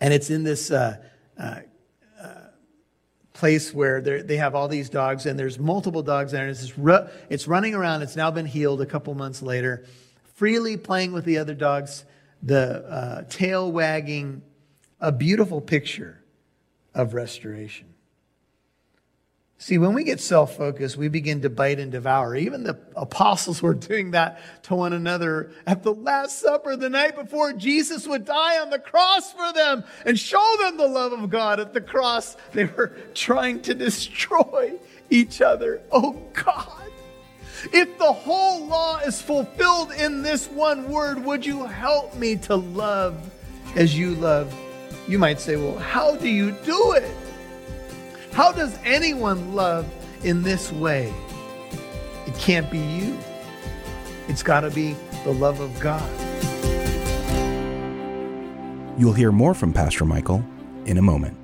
and 0.00 0.12
it's 0.12 0.30
in 0.30 0.42
this 0.42 0.70
uh, 0.70 0.96
uh, 1.38 1.60
place 3.38 3.72
where 3.72 4.00
they 4.00 4.36
have 4.36 4.56
all 4.56 4.66
these 4.66 4.90
dogs, 4.90 5.24
and 5.24 5.38
there's 5.38 5.60
multiple 5.60 6.02
dogs 6.02 6.32
there, 6.32 6.42
and 6.42 6.50
it's, 6.50 6.76
ru- 6.76 7.06
it's 7.30 7.46
running 7.46 7.72
around. 7.72 8.02
It's 8.02 8.16
now 8.16 8.32
been 8.32 8.46
healed 8.46 8.80
a 8.80 8.86
couple 8.86 9.14
months 9.14 9.42
later, 9.42 9.84
freely 10.34 10.76
playing 10.76 11.12
with 11.12 11.24
the 11.24 11.38
other 11.38 11.54
dogs, 11.54 12.04
the 12.42 12.84
uh, 12.84 13.22
tail 13.28 13.70
wagging, 13.70 14.42
a 15.00 15.12
beautiful 15.12 15.60
picture 15.60 16.20
of 16.94 17.14
restoration. 17.14 17.86
See, 19.60 19.76
when 19.76 19.92
we 19.92 20.04
get 20.04 20.20
self 20.20 20.56
focused, 20.56 20.96
we 20.96 21.08
begin 21.08 21.42
to 21.42 21.50
bite 21.50 21.80
and 21.80 21.90
devour. 21.90 22.36
Even 22.36 22.62
the 22.62 22.78
apostles 22.94 23.60
were 23.60 23.74
doing 23.74 24.12
that 24.12 24.40
to 24.62 24.76
one 24.76 24.92
another 24.92 25.50
at 25.66 25.82
the 25.82 25.92
Last 25.92 26.38
Supper 26.38 26.76
the 26.76 26.88
night 26.88 27.16
before 27.16 27.52
Jesus 27.52 28.06
would 28.06 28.24
die 28.24 28.60
on 28.60 28.70
the 28.70 28.78
cross 28.78 29.32
for 29.32 29.52
them 29.52 29.82
and 30.06 30.16
show 30.16 30.56
them 30.60 30.76
the 30.76 30.86
love 30.86 31.12
of 31.12 31.28
God 31.28 31.58
at 31.58 31.74
the 31.74 31.80
cross. 31.80 32.36
They 32.52 32.66
were 32.66 32.96
trying 33.14 33.60
to 33.62 33.74
destroy 33.74 34.74
each 35.10 35.40
other. 35.40 35.82
Oh 35.90 36.12
God. 36.34 36.84
If 37.72 37.98
the 37.98 38.12
whole 38.12 38.64
law 38.66 38.98
is 38.98 39.20
fulfilled 39.20 39.90
in 39.90 40.22
this 40.22 40.46
one 40.46 40.88
word, 40.88 41.24
would 41.24 41.44
you 41.44 41.66
help 41.66 42.14
me 42.14 42.36
to 42.36 42.54
love 42.54 43.28
as 43.74 43.98
you 43.98 44.14
love? 44.14 44.54
You 45.08 45.18
might 45.18 45.40
say, 45.40 45.56
well, 45.56 45.78
how 45.78 46.14
do 46.14 46.28
you 46.28 46.52
do 46.64 46.92
it? 46.92 47.10
How 48.32 48.52
does 48.52 48.78
anyone 48.84 49.54
love 49.54 49.86
in 50.22 50.42
this 50.42 50.72
way? 50.72 51.12
It 52.26 52.34
can't 52.34 52.70
be 52.70 52.78
you. 52.78 53.18
It's 54.28 54.42
got 54.42 54.60
to 54.60 54.70
be 54.70 54.96
the 55.24 55.32
love 55.32 55.60
of 55.60 55.78
God. 55.80 56.02
You'll 58.98 59.12
hear 59.12 59.32
more 59.32 59.54
from 59.54 59.72
Pastor 59.72 60.04
Michael 60.04 60.44
in 60.84 60.98
a 60.98 61.02
moment. 61.02 61.36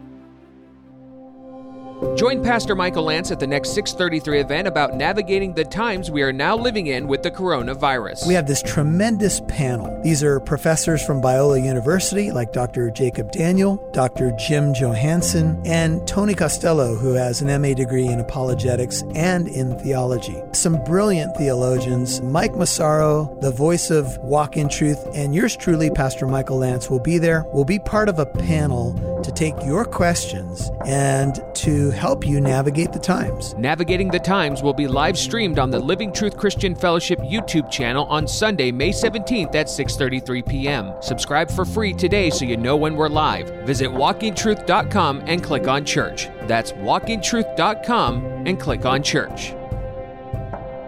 Join 2.16 2.42
Pastor 2.42 2.74
Michael 2.74 3.04
Lance 3.04 3.30
at 3.30 3.38
the 3.38 3.46
next 3.46 3.70
633 3.70 4.40
event 4.40 4.66
about 4.66 4.94
navigating 4.94 5.54
the 5.54 5.64
times 5.64 6.10
we 6.10 6.22
are 6.22 6.32
now 6.32 6.56
living 6.56 6.88
in 6.88 7.06
with 7.06 7.22
the 7.22 7.30
coronavirus. 7.30 8.26
We 8.26 8.34
have 8.34 8.46
this 8.46 8.62
tremendous 8.62 9.40
panel. 9.48 10.00
These 10.02 10.22
are 10.22 10.40
professors 10.40 11.04
from 11.04 11.22
Biola 11.22 11.64
University, 11.64 12.32
like 12.32 12.52
Dr. 12.52 12.90
Jacob 12.90 13.30
Daniel, 13.30 13.88
Dr. 13.92 14.32
Jim 14.32 14.74
Johansson, 14.74 15.60
and 15.64 16.06
Tony 16.06 16.34
Costello, 16.34 16.96
who 16.96 17.14
has 17.14 17.40
an 17.40 17.62
MA 17.62 17.74
degree 17.74 18.06
in 18.06 18.18
apologetics 18.18 19.02
and 19.14 19.46
in 19.46 19.78
theology. 19.78 20.42
Some 20.52 20.82
brilliant 20.84 21.36
theologians. 21.36 22.20
Mike 22.22 22.56
Massaro, 22.56 23.36
the 23.40 23.52
voice 23.52 23.90
of 23.90 24.16
Walk 24.18 24.56
in 24.56 24.68
Truth, 24.68 25.06
and 25.14 25.34
yours 25.34 25.56
truly, 25.56 25.90
Pastor 25.90 26.26
Michael 26.26 26.58
Lance, 26.58 26.90
will 26.90 27.00
be 27.00 27.18
there. 27.18 27.44
We'll 27.52 27.64
be 27.64 27.78
part 27.78 28.08
of 28.08 28.18
a 28.18 28.26
panel 28.26 28.92
to 29.24 29.32
take 29.32 29.54
your 29.64 29.84
questions 29.84 30.70
and 30.86 31.42
to 31.54 31.90
help 31.90 32.26
you 32.26 32.40
navigate 32.40 32.92
the 32.92 32.98
times. 32.98 33.54
Navigating 33.54 34.08
the 34.08 34.18
Times 34.18 34.62
will 34.62 34.72
be 34.72 34.86
live 34.86 35.18
streamed 35.18 35.58
on 35.58 35.70
the 35.70 35.78
Living 35.78 36.12
Truth 36.12 36.36
Christian 36.36 36.74
Fellowship 36.74 37.18
YouTube 37.20 37.70
channel 37.70 38.04
on 38.06 38.28
Sunday, 38.28 38.70
May 38.70 38.90
17th 38.90 39.54
at 39.54 39.66
6:33 39.66 40.48
p.m. 40.48 40.92
Subscribe 41.00 41.50
for 41.50 41.64
free 41.64 41.92
today 41.92 42.30
so 42.30 42.44
you 42.44 42.56
know 42.56 42.76
when 42.76 42.96
we're 42.96 43.08
live. 43.08 43.48
Visit 43.66 43.90
walkintruth.com 43.90 45.22
and 45.26 45.42
click 45.42 45.66
on 45.66 45.84
church. 45.84 46.28
That's 46.42 46.72
walkintruth.com 46.72 48.46
and 48.46 48.60
click 48.60 48.84
on 48.84 49.02
church. 49.02 49.54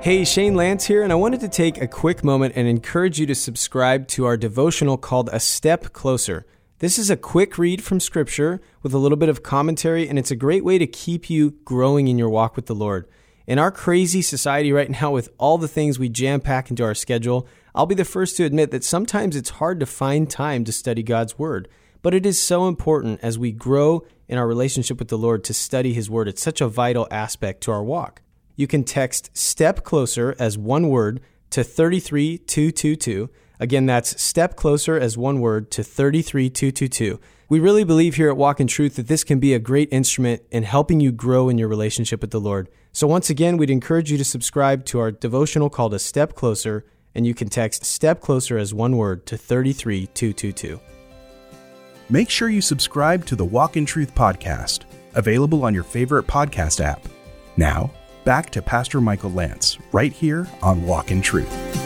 Hey, 0.03 0.25
Shane 0.25 0.55
Lance 0.55 0.85
here, 0.85 1.03
and 1.03 1.11
I 1.11 1.17
wanted 1.17 1.41
to 1.41 1.49
take 1.49 1.81
a 1.83 1.89
quick 1.89 2.23
moment 2.23 2.53
and 2.55 2.69
encourage 2.69 3.19
you 3.19 3.27
to 3.27 3.35
subscribe 3.35 4.07
to 4.09 4.25
our 4.25 4.37
devotional 4.37 4.97
called 4.97 5.29
A 5.33 5.41
Step 5.41 5.93
Closer. 5.93 6.47
This 6.79 6.99
is 6.99 7.09
a 7.09 7.17
quick 7.17 7.57
read 7.57 7.83
from 7.83 8.01
Scripture 8.01 8.61
with 8.83 8.93
a 8.93 8.99
little 8.99 9.17
bit 9.17 9.31
of 9.31 9.43
commentary, 9.43 10.07
and 10.07 10.19
it's 10.19 10.31
a 10.31 10.37
great 10.37 10.63
way 10.63 10.77
to 10.77 10.87
keep 10.87 11.31
you 11.31 11.53
growing 11.65 12.07
in 12.07 12.19
your 12.19 12.29
walk 12.29 12.55
with 12.55 12.67
the 12.67 12.75
Lord. 12.75 13.09
In 13.47 13.59
our 13.59 13.71
crazy 13.71 14.21
society 14.21 14.73
right 14.73 14.91
now, 14.91 15.11
with 15.11 15.31
all 15.39 15.57
the 15.57 15.69
things 15.69 15.99
we 15.99 16.11
jam 16.11 16.39
pack 16.39 16.69
into 16.69 16.85
our 16.85 16.95
schedule, 16.95 17.49
I'll 17.75 17.87
be 17.87 17.95
the 17.95 18.05
first 18.05 18.37
to 18.37 18.45
admit 18.45 18.73
that 18.73 18.85
sometimes 18.85 19.37
it's 19.37 19.49
hard 19.57 19.81
to 19.81 19.87
find 19.87 20.29
time 20.29 20.65
to 20.65 20.73
study 20.73 21.03
God's 21.03 21.39
Word. 21.39 21.67
But 22.03 22.13
it 22.13 22.27
is 22.27 22.39
so 22.39 22.69
important 22.69 23.21
as 23.23 23.39
we 23.39 23.53
grow 23.53 24.05
in 24.29 24.37
our 24.37 24.47
relationship 24.47 24.99
with 24.99 25.09
the 25.09 25.17
Lord 25.17 25.45
to 25.45 25.55
study 25.55 25.95
His 25.95 26.11
Word. 26.11 26.29
It's 26.29 26.43
such 26.43 26.61
a 26.61 26.69
vital 26.69 27.09
aspect 27.11 27.63
to 27.63 27.73
our 27.73 27.83
walk. 27.83 28.21
You 28.55 28.67
can 28.67 28.85
text 28.85 29.31
Step 29.33 29.83
Closer 29.83 30.37
as 30.39 30.59
one 30.59 30.91
word 30.91 31.23
to 31.49 31.65
33222 31.65 33.31
Again, 33.59 33.87
that's 33.87 34.21
step 34.23 34.57
closer 34.57 34.99
as 34.99 35.17
one 35.17 35.41
word 35.41 35.71
to 35.73 35.83
33222. 35.83 37.19
We 37.49 37.61
really 37.61 37.85
believe 37.85 38.17
here 38.17 38.29
at 38.29 38.37
Walk 38.37 38.61
in 38.61 38.67
Truth 38.67 38.97
that 38.97 39.07
this 39.07 39.23
can 39.25 39.39
be 39.39 39.55
a 39.55 39.59
great 39.59 39.89
instrument 39.93 40.43
in 40.51 40.65
helping 40.65 41.01
you 41.01 41.13
grow 41.13 41.49
in 41.49 41.59
your 41.59 41.69
relationship 41.69 42.21
with 42.21 42.33
the 42.33 42.41
Lord. 42.41 42.69
So, 42.93 43.07
once 43.07 43.31
again, 43.31 43.57
we'd 43.57 43.71
encourage 43.71 44.11
you 44.11 44.19
to 44.19 44.25
subscribe 44.25 44.85
to 44.87 44.99
our 44.99 45.13
devotional 45.13 45.71
called 45.71 45.95
A 45.95 45.99
Step 45.99 46.35
Closer, 46.35 46.85
and 47.15 47.27
you 47.27 47.35
can 47.35 47.49
text 47.49 47.85
Step 47.85 48.21
Closer 48.21 48.59
as 48.59 48.75
one 48.75 48.97
word 48.97 49.27
to 49.27 49.37
33222. 49.37 50.81
Make 52.09 52.31
sure 52.31 52.49
you 52.49 52.61
subscribe 52.61 53.25
to 53.27 53.37
the 53.37 53.45
Walk 53.45 53.77
in 53.77 53.87
Truth 53.87 54.15
podcast, 54.15 54.85
available 55.15 55.65
on 55.65 55.75
your 55.75 55.85
favorite 55.85 56.27
podcast 56.27 56.85
app. 56.85 57.07
Now, 57.57 57.91
back 58.25 58.51
to 58.51 58.63
Pastor 58.63 59.01
Michael 59.01 59.31
Lance, 59.31 59.79
right 59.93 60.13
here 60.13 60.49
on 60.63 60.85
Walk 60.85 61.11
in 61.11 61.23
Truth. 61.23 61.86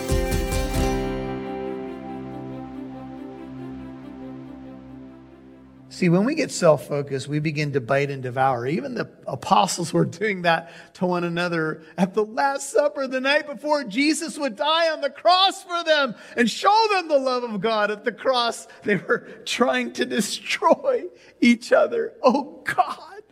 See, 6.00 6.08
when 6.08 6.24
we 6.24 6.34
get 6.34 6.50
self 6.50 6.88
focused, 6.88 7.28
we 7.28 7.40
begin 7.40 7.74
to 7.74 7.80
bite 7.82 8.10
and 8.10 8.22
devour. 8.22 8.66
Even 8.66 8.94
the 8.94 9.06
apostles 9.26 9.92
were 9.92 10.06
doing 10.06 10.40
that 10.42 10.72
to 10.94 11.04
one 11.04 11.24
another 11.24 11.82
at 11.98 12.14
the 12.14 12.24
Last 12.24 12.70
Supper 12.70 13.06
the 13.06 13.20
night 13.20 13.46
before 13.46 13.84
Jesus 13.84 14.38
would 14.38 14.56
die 14.56 14.90
on 14.90 15.02
the 15.02 15.10
cross 15.10 15.62
for 15.62 15.84
them 15.84 16.14
and 16.38 16.48
show 16.48 16.74
them 16.92 17.08
the 17.08 17.18
love 17.18 17.44
of 17.44 17.60
God 17.60 17.90
at 17.90 18.06
the 18.06 18.12
cross. 18.12 18.66
They 18.82 18.96
were 18.96 19.28
trying 19.44 19.92
to 19.92 20.06
destroy 20.06 21.04
each 21.38 21.70
other. 21.70 22.14
Oh 22.22 22.62
God. 22.64 23.22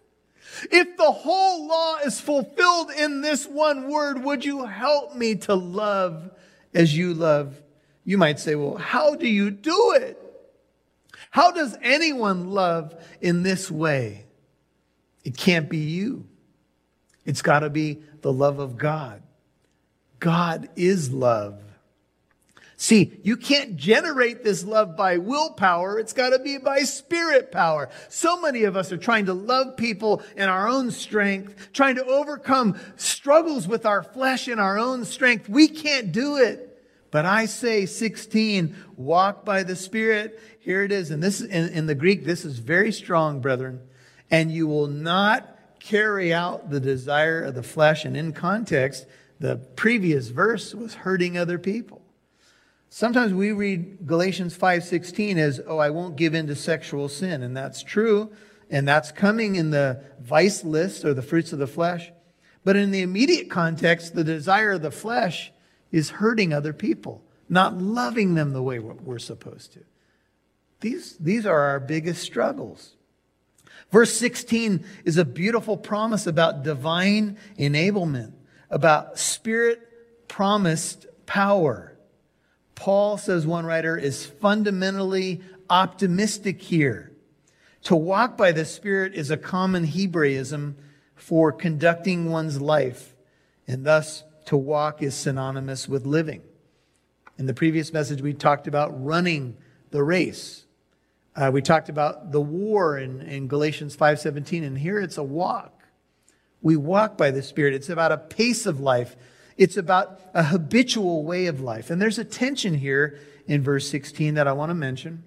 If 0.70 0.98
the 0.98 1.10
whole 1.10 1.68
law 1.68 1.96
is 2.04 2.20
fulfilled 2.20 2.90
in 2.90 3.22
this 3.22 3.46
one 3.46 3.88
word, 3.88 4.22
would 4.22 4.44
you 4.44 4.66
help 4.66 5.16
me 5.16 5.36
to 5.36 5.54
love 5.54 6.32
as 6.74 6.94
you 6.94 7.14
love? 7.14 7.62
You 8.04 8.18
might 8.18 8.38
say, 8.38 8.56
well, 8.56 8.76
how 8.76 9.14
do 9.14 9.26
you 9.26 9.50
do 9.50 9.92
it? 9.92 10.27
How 11.30 11.50
does 11.50 11.76
anyone 11.82 12.50
love 12.50 12.94
in 13.20 13.42
this 13.42 13.70
way? 13.70 14.26
It 15.24 15.36
can't 15.36 15.68
be 15.68 15.78
you. 15.78 16.26
It's 17.24 17.42
got 17.42 17.60
to 17.60 17.70
be 17.70 18.02
the 18.22 18.32
love 18.32 18.58
of 18.58 18.78
God. 18.78 19.22
God 20.18 20.68
is 20.76 21.12
love. 21.12 21.60
See, 22.80 23.18
you 23.24 23.36
can't 23.36 23.76
generate 23.76 24.44
this 24.44 24.64
love 24.64 24.96
by 24.96 25.18
willpower. 25.18 25.98
It's 25.98 26.12
got 26.12 26.30
to 26.30 26.38
be 26.38 26.58
by 26.58 26.80
spirit 26.80 27.50
power. 27.50 27.88
So 28.08 28.40
many 28.40 28.62
of 28.62 28.76
us 28.76 28.92
are 28.92 28.96
trying 28.96 29.26
to 29.26 29.34
love 29.34 29.76
people 29.76 30.22
in 30.36 30.48
our 30.48 30.68
own 30.68 30.92
strength, 30.92 31.72
trying 31.72 31.96
to 31.96 32.04
overcome 32.04 32.78
struggles 32.94 33.66
with 33.66 33.84
our 33.84 34.04
flesh 34.04 34.46
in 34.46 34.60
our 34.60 34.78
own 34.78 35.04
strength. 35.04 35.48
We 35.48 35.66
can't 35.66 36.12
do 36.12 36.36
it. 36.36 36.67
But 37.10 37.24
I 37.24 37.46
say 37.46 37.86
16, 37.86 38.76
walk 38.96 39.44
by 39.44 39.62
the 39.62 39.76
spirit. 39.76 40.40
Here 40.60 40.82
it 40.82 40.92
is. 40.92 41.10
And 41.10 41.22
this 41.22 41.40
in, 41.40 41.68
in 41.70 41.86
the 41.86 41.94
Greek, 41.94 42.24
this 42.24 42.44
is 42.44 42.58
very 42.58 42.92
strong, 42.92 43.40
brethren. 43.40 43.80
And 44.30 44.52
you 44.52 44.66
will 44.66 44.88
not 44.88 45.58
carry 45.80 46.34
out 46.34 46.70
the 46.70 46.80
desire 46.80 47.42
of 47.42 47.54
the 47.54 47.62
flesh. 47.62 48.04
And 48.04 48.16
in 48.16 48.32
context, 48.32 49.06
the 49.40 49.56
previous 49.56 50.28
verse 50.28 50.74
was 50.74 50.94
hurting 50.94 51.38
other 51.38 51.58
people. 51.58 52.02
Sometimes 52.90 53.32
we 53.32 53.52
read 53.52 54.06
Galatians 54.06 54.54
5:16 54.54 55.38
as, 55.38 55.60
"Oh, 55.66 55.78
I 55.78 55.90
won't 55.90 56.16
give 56.16 56.34
in 56.34 56.46
to 56.46 56.54
sexual 56.54 57.08
sin." 57.08 57.42
And 57.42 57.56
that's 57.56 57.82
true, 57.82 58.30
and 58.70 58.88
that's 58.88 59.12
coming 59.12 59.56
in 59.56 59.70
the 59.70 60.00
vice 60.20 60.64
list 60.64 61.04
or 61.04 61.12
the 61.14 61.22
fruits 61.22 61.52
of 61.52 61.58
the 61.58 61.66
flesh. 61.66 62.12
But 62.64 62.76
in 62.76 62.90
the 62.90 63.02
immediate 63.02 63.50
context, 63.50 64.14
the 64.14 64.24
desire 64.24 64.72
of 64.72 64.82
the 64.82 64.90
flesh 64.90 65.52
is 65.90 66.10
hurting 66.10 66.52
other 66.52 66.72
people, 66.72 67.22
not 67.48 67.78
loving 67.78 68.34
them 68.34 68.52
the 68.52 68.62
way 68.62 68.78
we're 68.78 69.18
supposed 69.18 69.72
to. 69.74 69.80
These, 70.80 71.16
these 71.18 71.46
are 71.46 71.58
our 71.58 71.80
biggest 71.80 72.22
struggles. 72.22 72.94
Verse 73.90 74.16
16 74.16 74.84
is 75.04 75.16
a 75.16 75.24
beautiful 75.24 75.76
promise 75.76 76.26
about 76.26 76.62
divine 76.62 77.38
enablement, 77.58 78.32
about 78.70 79.18
spirit 79.18 79.80
promised 80.28 81.06
power. 81.26 81.96
Paul, 82.74 83.16
says 83.16 83.46
one 83.46 83.66
writer, 83.66 83.96
is 83.96 84.24
fundamentally 84.24 85.40
optimistic 85.68 86.62
here. 86.62 87.12
To 87.84 87.96
walk 87.96 88.36
by 88.36 88.52
the 88.52 88.64
Spirit 88.64 89.14
is 89.14 89.30
a 89.30 89.36
common 89.36 89.84
Hebraism 89.84 90.76
for 91.14 91.52
conducting 91.52 92.30
one's 92.30 92.60
life, 92.60 93.16
and 93.66 93.84
thus 93.84 94.24
to 94.48 94.56
walk 94.56 95.02
is 95.02 95.14
synonymous 95.14 95.88
with 95.88 96.04
living. 96.04 96.42
In 97.38 97.46
the 97.46 97.54
previous 97.54 97.92
message, 97.92 98.20
we 98.20 98.34
talked 98.34 98.66
about 98.66 99.02
running 99.04 99.56
the 99.90 100.02
race. 100.02 100.66
Uh, 101.34 101.50
we 101.52 101.62
talked 101.62 101.88
about 101.88 102.32
the 102.32 102.40
war 102.40 102.98
in, 102.98 103.22
in 103.22 103.48
Galatians 103.48 103.96
5.17, 103.96 104.66
and 104.66 104.76
here 104.76 105.00
it's 105.00 105.16
a 105.16 105.22
walk. 105.22 105.82
We 106.60 106.76
walk 106.76 107.16
by 107.16 107.30
the 107.30 107.42
Spirit. 107.42 107.74
It's 107.74 107.88
about 107.88 108.12
a 108.12 108.18
pace 108.18 108.66
of 108.66 108.80
life 108.80 109.16
it's 109.58 109.76
about 109.76 110.20
a 110.32 110.44
habitual 110.44 111.24
way 111.24 111.46
of 111.46 111.60
life. 111.60 111.90
And 111.90 112.00
there's 112.00 112.18
a 112.18 112.24
tension 112.24 112.74
here 112.74 113.18
in 113.48 113.60
verse 113.60 113.90
16 113.90 114.34
that 114.34 114.46
I 114.46 114.52
want 114.52 114.70
to 114.70 114.74
mention. 114.74 115.24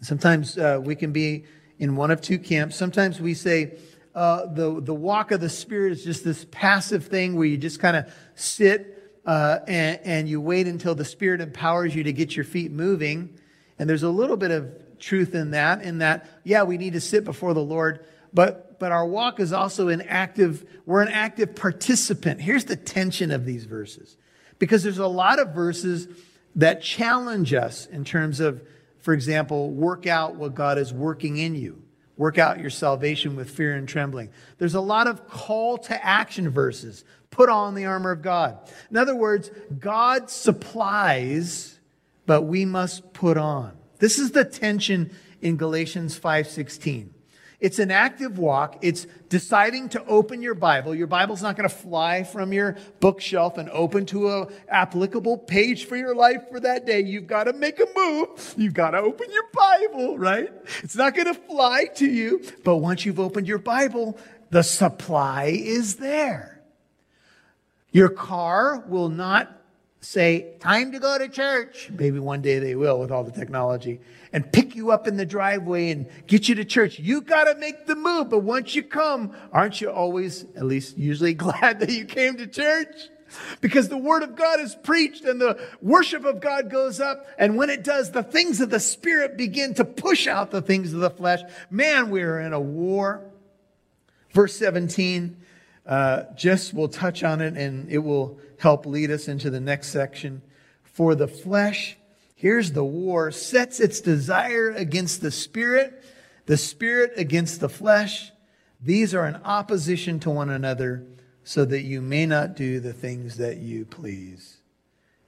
Sometimes 0.00 0.56
uh, 0.56 0.80
we 0.82 0.94
can 0.94 1.10
be 1.10 1.44
in 1.78 1.96
one 1.96 2.12
of 2.12 2.20
two 2.20 2.38
camps. 2.38 2.76
Sometimes 2.76 3.20
we 3.20 3.34
say 3.34 3.76
uh, 4.14 4.46
the, 4.46 4.80
the 4.80 4.94
walk 4.94 5.32
of 5.32 5.40
the 5.40 5.48
Spirit 5.48 5.92
is 5.92 6.04
just 6.04 6.24
this 6.24 6.46
passive 6.50 7.06
thing 7.06 7.34
where 7.34 7.46
you 7.46 7.56
just 7.56 7.80
kind 7.80 7.96
of 7.96 8.12
sit 8.34 9.20
uh, 9.26 9.58
and, 9.66 10.00
and 10.04 10.28
you 10.28 10.40
wait 10.40 10.66
until 10.66 10.94
the 10.94 11.04
Spirit 11.04 11.40
empowers 11.40 11.94
you 11.94 12.04
to 12.04 12.12
get 12.12 12.36
your 12.36 12.44
feet 12.44 12.70
moving. 12.70 13.38
And 13.78 13.88
there's 13.88 14.02
a 14.02 14.10
little 14.10 14.36
bit 14.36 14.50
of 14.50 14.98
truth 14.98 15.34
in 15.34 15.50
that, 15.50 15.82
in 15.82 15.98
that, 15.98 16.28
yeah, 16.44 16.62
we 16.62 16.78
need 16.78 16.92
to 16.92 17.00
sit 17.00 17.24
before 17.24 17.54
the 17.54 17.62
Lord, 17.62 18.06
but, 18.32 18.78
but 18.78 18.92
our 18.92 19.06
walk 19.06 19.40
is 19.40 19.52
also 19.52 19.88
an 19.88 20.02
active, 20.02 20.64
we're 20.86 21.02
an 21.02 21.08
active 21.08 21.56
participant. 21.56 22.40
Here's 22.40 22.66
the 22.66 22.76
tension 22.76 23.30
of 23.30 23.44
these 23.44 23.64
verses. 23.64 24.16
Because 24.58 24.82
there's 24.84 24.98
a 24.98 25.06
lot 25.08 25.40
of 25.40 25.54
verses 25.54 26.06
that 26.54 26.82
challenge 26.82 27.52
us 27.52 27.86
in 27.86 28.04
terms 28.04 28.38
of, 28.38 28.62
for 29.00 29.12
example, 29.12 29.70
work 29.70 30.06
out 30.06 30.36
what 30.36 30.54
God 30.54 30.78
is 30.78 30.92
working 30.92 31.36
in 31.36 31.56
you. 31.56 31.83
Work 32.16 32.38
out 32.38 32.60
your 32.60 32.70
salvation 32.70 33.34
with 33.34 33.50
fear 33.50 33.74
and 33.74 33.88
trembling. 33.88 34.30
There's 34.58 34.74
a 34.74 34.80
lot 34.80 35.06
of 35.06 35.28
call 35.28 35.78
to 35.78 36.04
action 36.04 36.48
verses. 36.48 37.04
Put 37.30 37.48
on 37.48 37.74
the 37.74 37.86
armor 37.86 38.12
of 38.12 38.22
God. 38.22 38.58
In 38.90 38.96
other 38.96 39.16
words, 39.16 39.50
God 39.80 40.30
supplies, 40.30 41.80
but 42.26 42.42
we 42.42 42.64
must 42.64 43.12
put 43.12 43.36
on. 43.36 43.76
This 43.98 44.18
is 44.18 44.30
the 44.30 44.44
tension 44.44 45.10
in 45.40 45.56
Galatians 45.56 46.16
5:16. 46.18 47.13
It's 47.64 47.78
an 47.78 47.90
active 47.90 48.38
walk. 48.38 48.76
It's 48.82 49.06
deciding 49.30 49.88
to 49.88 50.04
open 50.04 50.42
your 50.42 50.54
Bible. 50.54 50.94
Your 50.94 51.06
Bible's 51.06 51.40
not 51.40 51.56
going 51.56 51.66
to 51.66 51.74
fly 51.74 52.22
from 52.22 52.52
your 52.52 52.76
bookshelf 53.00 53.56
and 53.56 53.70
open 53.70 54.04
to 54.04 54.28
a 54.28 54.48
applicable 54.68 55.38
page 55.38 55.86
for 55.86 55.96
your 55.96 56.14
life 56.14 56.42
for 56.50 56.60
that 56.60 56.84
day. 56.84 57.00
You've 57.00 57.26
got 57.26 57.44
to 57.44 57.54
make 57.54 57.80
a 57.80 57.86
move. 57.96 58.54
You've 58.58 58.74
got 58.74 58.90
to 58.90 58.98
open 58.98 59.30
your 59.30 59.44
Bible, 59.54 60.18
right? 60.18 60.52
It's 60.82 60.94
not 60.94 61.14
going 61.14 61.26
to 61.26 61.32
fly 61.32 61.86
to 61.94 62.06
you. 62.06 62.44
But 62.64 62.76
once 62.76 63.06
you've 63.06 63.18
opened 63.18 63.48
your 63.48 63.56
Bible, 63.56 64.18
the 64.50 64.62
supply 64.62 65.44
is 65.46 65.96
there. 65.96 66.60
Your 67.92 68.10
car 68.10 68.84
will 68.86 69.08
not 69.08 69.63
say, 70.04 70.54
time 70.60 70.92
to 70.92 70.98
go 70.98 71.18
to 71.18 71.28
church. 71.28 71.90
Maybe 71.90 72.18
one 72.18 72.42
day 72.42 72.58
they 72.58 72.74
will 72.74 72.98
with 72.98 73.10
all 73.10 73.24
the 73.24 73.32
technology 73.32 74.00
and 74.32 74.50
pick 74.52 74.74
you 74.74 74.90
up 74.90 75.06
in 75.06 75.16
the 75.16 75.24
driveway 75.24 75.90
and 75.90 76.06
get 76.26 76.48
you 76.48 76.54
to 76.56 76.64
church. 76.64 76.98
You 76.98 77.20
got 77.20 77.44
to 77.44 77.54
make 77.56 77.86
the 77.86 77.94
move. 77.94 78.30
But 78.30 78.40
once 78.40 78.74
you 78.74 78.82
come, 78.82 79.34
aren't 79.52 79.80
you 79.80 79.90
always, 79.90 80.44
at 80.56 80.64
least 80.64 80.98
usually 80.98 81.34
glad 81.34 81.80
that 81.80 81.90
you 81.90 82.04
came 82.04 82.36
to 82.36 82.46
church? 82.46 82.94
Because 83.60 83.88
the 83.88 83.96
word 83.96 84.22
of 84.22 84.36
God 84.36 84.60
is 84.60 84.76
preached 84.82 85.24
and 85.24 85.40
the 85.40 85.58
worship 85.80 86.24
of 86.24 86.40
God 86.40 86.70
goes 86.70 87.00
up. 87.00 87.26
And 87.38 87.56
when 87.56 87.70
it 87.70 87.82
does, 87.82 88.10
the 88.10 88.22
things 88.22 88.60
of 88.60 88.70
the 88.70 88.80
spirit 88.80 89.36
begin 89.36 89.74
to 89.74 89.84
push 89.84 90.26
out 90.26 90.50
the 90.50 90.62
things 90.62 90.92
of 90.92 91.00
the 91.00 91.10
flesh. 91.10 91.40
Man, 91.70 92.10
we're 92.10 92.40
in 92.40 92.52
a 92.52 92.60
war. 92.60 93.30
Verse 94.30 94.56
17, 94.56 95.36
uh, 95.86 96.24
just 96.34 96.72
will 96.72 96.88
touch 96.88 97.22
on 97.22 97.40
it 97.40 97.56
and 97.56 97.90
it 97.90 97.98
will 97.98 98.38
help 98.58 98.86
lead 98.86 99.10
us 99.10 99.28
into 99.28 99.50
the 99.50 99.60
next 99.60 99.88
section. 99.88 100.42
For 100.82 101.14
the 101.14 101.28
flesh, 101.28 101.96
here's 102.34 102.72
the 102.72 102.84
war, 102.84 103.30
sets 103.30 103.80
its 103.80 104.00
desire 104.00 104.70
against 104.70 105.20
the 105.20 105.30
spirit, 105.30 106.04
the 106.46 106.56
spirit 106.56 107.12
against 107.16 107.60
the 107.60 107.68
flesh. 107.68 108.32
These 108.80 109.14
are 109.14 109.26
in 109.26 109.36
opposition 109.36 110.20
to 110.20 110.30
one 110.30 110.50
another, 110.50 111.06
so 111.42 111.64
that 111.66 111.82
you 111.82 112.00
may 112.00 112.24
not 112.26 112.56
do 112.56 112.80
the 112.80 112.92
things 112.92 113.36
that 113.36 113.58
you 113.58 113.84
please. 113.84 114.58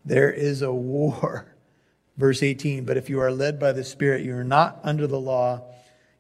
There 0.05 0.31
is 0.31 0.63
a 0.63 0.73
war. 0.73 1.53
Verse 2.17 2.43
18, 2.43 2.87
but 2.87 2.97
if 2.97 3.11
you 3.11 3.21
are 3.21 3.31
led 3.31 3.61
by 3.61 3.73
the 3.73 3.85
Spirit, 3.85 4.25
you 4.25 4.35
are 4.35 4.45
not 4.45 4.81
under 4.83 5.07
the 5.07 5.21
law. 5.21 5.61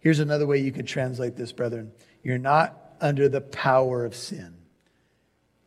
Here's 0.00 0.18
another 0.18 0.46
way 0.46 0.58
you 0.58 0.70
could 0.70 0.86
translate 0.86 1.36
this, 1.36 1.52
brethren. 1.52 1.92
You're 2.22 2.36
not 2.36 2.85
under 3.00 3.28
the 3.28 3.40
power 3.40 4.04
of 4.04 4.14
sin. 4.14 4.56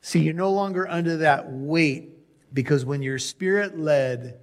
See, 0.01 0.21
you're 0.21 0.33
no 0.33 0.51
longer 0.51 0.87
under 0.87 1.17
that 1.17 1.51
weight 1.51 2.09
because 2.53 2.85
when 2.85 3.01
you're 3.01 3.19
spirit 3.19 3.77
led, 3.77 4.39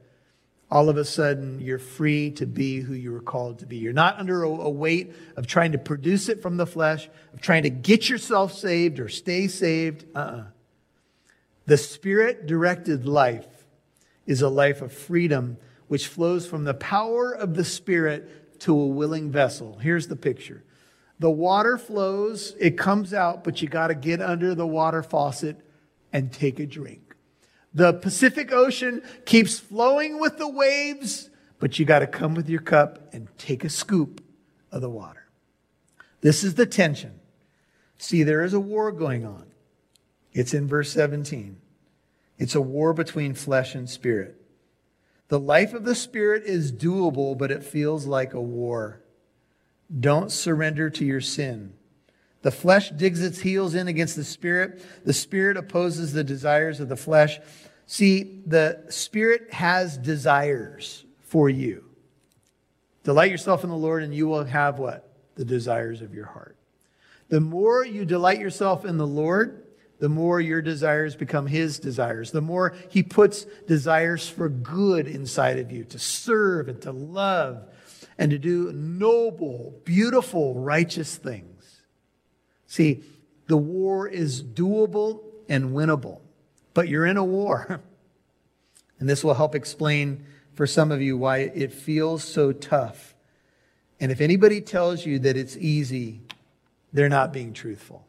all 0.71 0.89
of 0.89 0.97
a 0.97 1.05
sudden 1.05 1.61
you're 1.61 1.79
free 1.79 2.31
to 2.33 2.47
be 2.47 2.81
who 2.81 2.95
you 2.95 3.13
were 3.13 3.21
called 3.21 3.61
to 3.61 3.67
be. 3.67 3.77
You're 3.77 3.93
not 3.93 4.19
under 4.19 4.43
a, 4.43 4.71
weight 4.71 5.15
of 5.37 5.47
trying 5.47 5.73
to 5.73 5.79
produce 5.79 6.29
it 6.29 6.43
from 6.43 6.57
the 6.57 6.67
flesh, 6.67 7.09
of 7.33 7.41
trying 7.41 7.63
to 7.63 7.71
get 7.71 8.09
yourself 8.09 8.53
saved 8.53 8.99
or 8.99 9.09
stay 9.09 9.49
saved. 9.49 10.05
Uh-uh. 10.15 10.45
The 11.67 11.77
spirit 11.77 12.47
directed 12.47 13.07
life 13.07 13.47
is 14.27 14.43
a 14.43 14.49
life 14.49 14.83
of 14.83 14.93
freedom 14.93 15.57
which 15.89 16.09
flows 16.09 16.47
from 16.47 16.65
the 16.65 16.75
power 16.75 17.33
of 17.33 17.55
the 17.55 17.65
spirit 17.65 18.61
to 18.61 18.79
a 18.79 18.87
willing 18.87 19.31
vessel. 19.31 19.79
Here's 19.79 20.09
the 20.09 20.17
picture 20.17 20.65
the 21.19 21.31
water 21.31 21.79
flows, 21.79 22.55
it 22.59 22.77
comes 22.77 23.15
out, 23.15 23.43
but 23.43 23.63
you 23.63 23.69
got 23.69 23.89
to 23.89 23.95
get 23.95 24.21
under 24.21 24.55
the 24.55 24.67
water 24.67 25.03
faucet 25.03 25.61
and 26.13 26.33
take 26.33 26.59
a 26.61 26.67
drink. 26.67 27.17
The 27.73 27.93
Pacific 27.93 28.53
Ocean 28.53 29.03
keeps 29.25 29.59
flowing 29.59 30.21
with 30.21 30.39
the 30.39 30.49
waves, 30.49 31.31
but 31.59 31.79
you 31.79 31.85
got 31.85 32.01
to 32.01 32.07
come 32.07 32.35
with 32.35 32.49
your 32.49 32.61
cup 32.61 33.13
and 33.13 33.29
take 33.39 33.65
a 33.65 33.69
scoop 33.69 34.23
of 34.71 34.81
the 34.81 34.91
water. 34.91 35.27
This 36.21 36.43
is 36.43 36.55
the 36.55 36.67
tension. 36.67 37.21
See, 37.99 38.23
there 38.23 38.43
is 38.43 38.55
a 38.55 38.61
war 38.61 38.93
going 38.93 39.25
on. 39.25 39.47
It's 40.33 40.53
in 40.53 40.69
verse 40.69 40.93
17. 40.93 41.57
It's 42.39 42.55
a 42.55 42.61
war 42.61 42.93
between 42.93 43.35
flesh 43.35 43.75
and 43.75 43.89
spirit. 43.89 44.41
The 45.29 45.41
life 45.41 45.73
of 45.73 45.85
the 45.85 45.95
spirit 45.95 46.45
is 46.45 46.73
doable, 46.73 47.37
but 47.37 47.51
it 47.51 47.65
feels 47.65 48.07
like 48.07 48.35
a 48.35 48.41
war. 48.41 49.03
Don't 50.01 50.33
surrender 50.33 50.91
to 50.91 51.05
your 51.05 51.21
sin. 51.21 51.75
The 52.43 52.51
flesh 52.51 52.91
digs 52.91 53.23
its 53.23 53.41
heels 53.41 53.75
in 53.75 53.89
against 53.89 54.17
the 54.17 54.25
spirit. 54.25 54.85
The 55.05 55.13
spirit 55.13 55.57
opposes 55.57 56.13
the 56.13 56.25
desires 56.25 56.81
of 56.81 56.89
the 56.89 56.97
flesh. 56.97 57.39
See, 57.87 58.43
the 58.47 58.85
spirit 58.89 59.53
has 59.53 59.97
desires 59.97 61.05
for 61.23 61.49
you. 61.49 61.85
Delight 63.05 63.31
yourself 63.31 63.63
in 63.63 63.71
the 63.71 63.77
Lord, 63.77 64.03
and 64.03 64.15
you 64.15 64.27
will 64.27 64.45
have 64.45 64.79
what? 64.79 65.13
The 65.37 65.45
desires 65.45 66.03
of 66.03 66.15
your 66.15 66.27
heart. 66.27 66.57
The 67.29 67.41
more 67.41 67.85
you 67.85 68.05
delight 68.05 68.41
yourself 68.41 68.85
in 68.85 68.97
the 68.97 69.07
Lord, 69.07 69.65
the 69.99 70.09
more 70.09 70.41
your 70.41 70.61
desires 70.61 71.17
become 71.17 71.47
his 71.47 71.79
desires, 71.79 72.31
the 72.31 72.41
more 72.41 72.75
he 72.89 73.03
puts 73.03 73.45
desires 73.67 74.29
for 74.29 74.49
good 74.49 75.07
inside 75.07 75.59
of 75.59 75.73
you 75.73 75.85
to 75.85 75.99
serve 75.99 76.69
and 76.69 76.81
to 76.83 76.93
love 76.93 77.69
and 78.19 78.31
to 78.31 78.39
do 78.39 78.73
noble, 78.73 79.75
beautiful, 79.85 80.55
righteous 80.55 81.17
things. 81.17 81.83
See, 82.67 83.03
the 83.47 83.57
war 83.57 84.09
is 84.09 84.43
doable 84.43 85.23
and 85.49 85.71
winnable, 85.71 86.21
but 86.75 86.89
you're 86.89 87.07
in 87.07 87.17
a 87.17 87.25
war. 87.25 87.83
And 88.99 89.07
this 89.07 89.23
will 89.23 89.35
help 89.35 89.55
explain 89.55 90.25
for 90.55 90.67
some 90.67 90.91
of 90.91 91.03
you 91.03 91.19
why 91.19 91.39
it 91.55 91.71
feels 91.71 92.25
so 92.25 92.51
tough. 92.53 93.15
And 94.01 94.11
if 94.11 94.23
anybody 94.23 94.63
tells 94.63 95.05
you 95.05 95.19
that 95.19 95.37
it's 95.37 95.55
easy, 95.57 96.23
they're 96.95 97.11
not 97.11 97.31
being 97.31 97.53
truthful. 97.53 98.07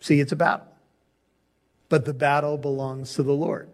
See, 0.00 0.20
it's 0.20 0.32
a 0.32 0.36
battle, 0.36 0.66
but 1.88 2.04
the 2.04 2.12
battle 2.12 2.58
belongs 2.58 3.14
to 3.14 3.22
the 3.22 3.32
Lord. 3.32 3.70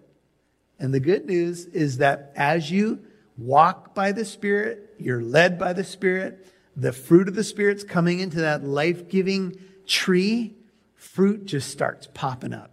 And 0.78 0.94
the 0.94 1.00
good 1.00 1.26
news 1.26 1.66
is 1.66 1.98
that 1.98 2.32
as 2.36 2.70
you 2.70 3.00
walk 3.36 3.94
by 3.94 4.12
the 4.12 4.24
Spirit, 4.24 4.94
you're 4.98 5.22
led 5.22 5.58
by 5.58 5.72
the 5.72 5.84
Spirit, 5.84 6.46
the 6.76 6.92
fruit 6.92 7.28
of 7.28 7.34
the 7.34 7.44
Spirit's 7.44 7.84
coming 7.84 8.20
into 8.20 8.40
that 8.40 8.64
life 8.64 9.08
giving 9.08 9.58
tree, 9.86 10.54
fruit 10.94 11.44
just 11.44 11.70
starts 11.70 12.08
popping 12.12 12.52
up. 12.52 12.70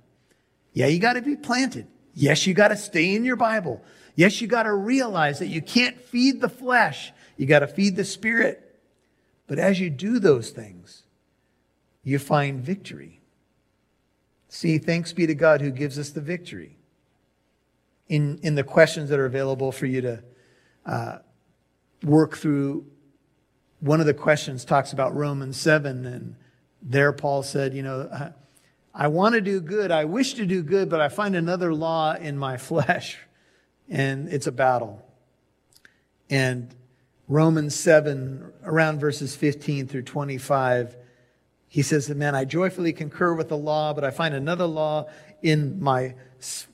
Yeah, 0.73 0.87
you 0.87 0.99
got 0.99 1.13
to 1.13 1.21
be 1.21 1.35
planted. 1.35 1.87
Yes, 2.13 2.47
you 2.47 2.53
got 2.53 2.69
to 2.69 2.77
stay 2.77 3.15
in 3.15 3.25
your 3.25 3.35
Bible. 3.35 3.83
Yes, 4.15 4.41
you 4.41 4.47
got 4.47 4.63
to 4.63 4.73
realize 4.73 5.39
that 5.39 5.47
you 5.47 5.61
can't 5.61 5.99
feed 5.99 6.41
the 6.41 6.49
flesh, 6.49 7.11
you 7.37 7.45
got 7.45 7.59
to 7.59 7.67
feed 7.67 7.95
the 7.95 8.05
Spirit. 8.05 8.67
But 9.47 9.59
as 9.59 9.79
you 9.79 9.89
do 9.89 10.19
those 10.19 10.51
things, 10.51 11.03
you 12.03 12.19
find 12.19 12.61
victory. 12.61 13.21
See, 14.47 14.77
thanks 14.77 15.13
be 15.13 15.27
to 15.27 15.35
God 15.35 15.61
who 15.61 15.71
gives 15.71 15.99
us 15.99 16.09
the 16.09 16.21
victory. 16.21 16.77
In, 18.07 18.39
in 18.43 18.55
the 18.55 18.63
questions 18.63 19.09
that 19.09 19.19
are 19.19 19.25
available 19.25 19.71
for 19.71 19.85
you 19.85 20.01
to 20.01 20.23
uh, 20.85 21.19
work 22.03 22.37
through, 22.37 22.85
one 23.79 23.99
of 23.99 24.05
the 24.05 24.13
questions 24.13 24.65
talks 24.65 24.93
about 24.93 25.15
Romans 25.15 25.57
7, 25.57 26.05
and 26.05 26.35
there 26.81 27.11
Paul 27.13 27.43
said, 27.43 27.73
You 27.73 27.83
know, 27.83 28.33
I 28.93 29.07
want 29.07 29.35
to 29.35 29.41
do 29.41 29.61
good. 29.61 29.91
I 29.91 30.05
wish 30.05 30.33
to 30.33 30.45
do 30.45 30.63
good, 30.63 30.89
but 30.89 30.99
I 31.01 31.09
find 31.09 31.35
another 31.35 31.73
law 31.73 32.13
in 32.13 32.37
my 32.37 32.57
flesh, 32.57 33.17
and 33.89 34.27
it's 34.29 34.47
a 34.47 34.51
battle. 34.51 35.05
And 36.29 36.73
Romans 37.27 37.75
7, 37.75 38.51
around 38.63 38.99
verses 38.99 39.35
15 39.35 39.87
through 39.87 40.03
25, 40.03 40.97
he 41.67 41.81
says, 41.81 42.09
Man, 42.09 42.35
I 42.35 42.43
joyfully 42.43 42.91
concur 42.91 43.33
with 43.33 43.47
the 43.47 43.57
law, 43.57 43.93
but 43.93 44.03
I 44.03 44.11
find 44.11 44.35
another 44.35 44.65
law 44.65 45.07
in 45.41 45.81
my 45.81 46.15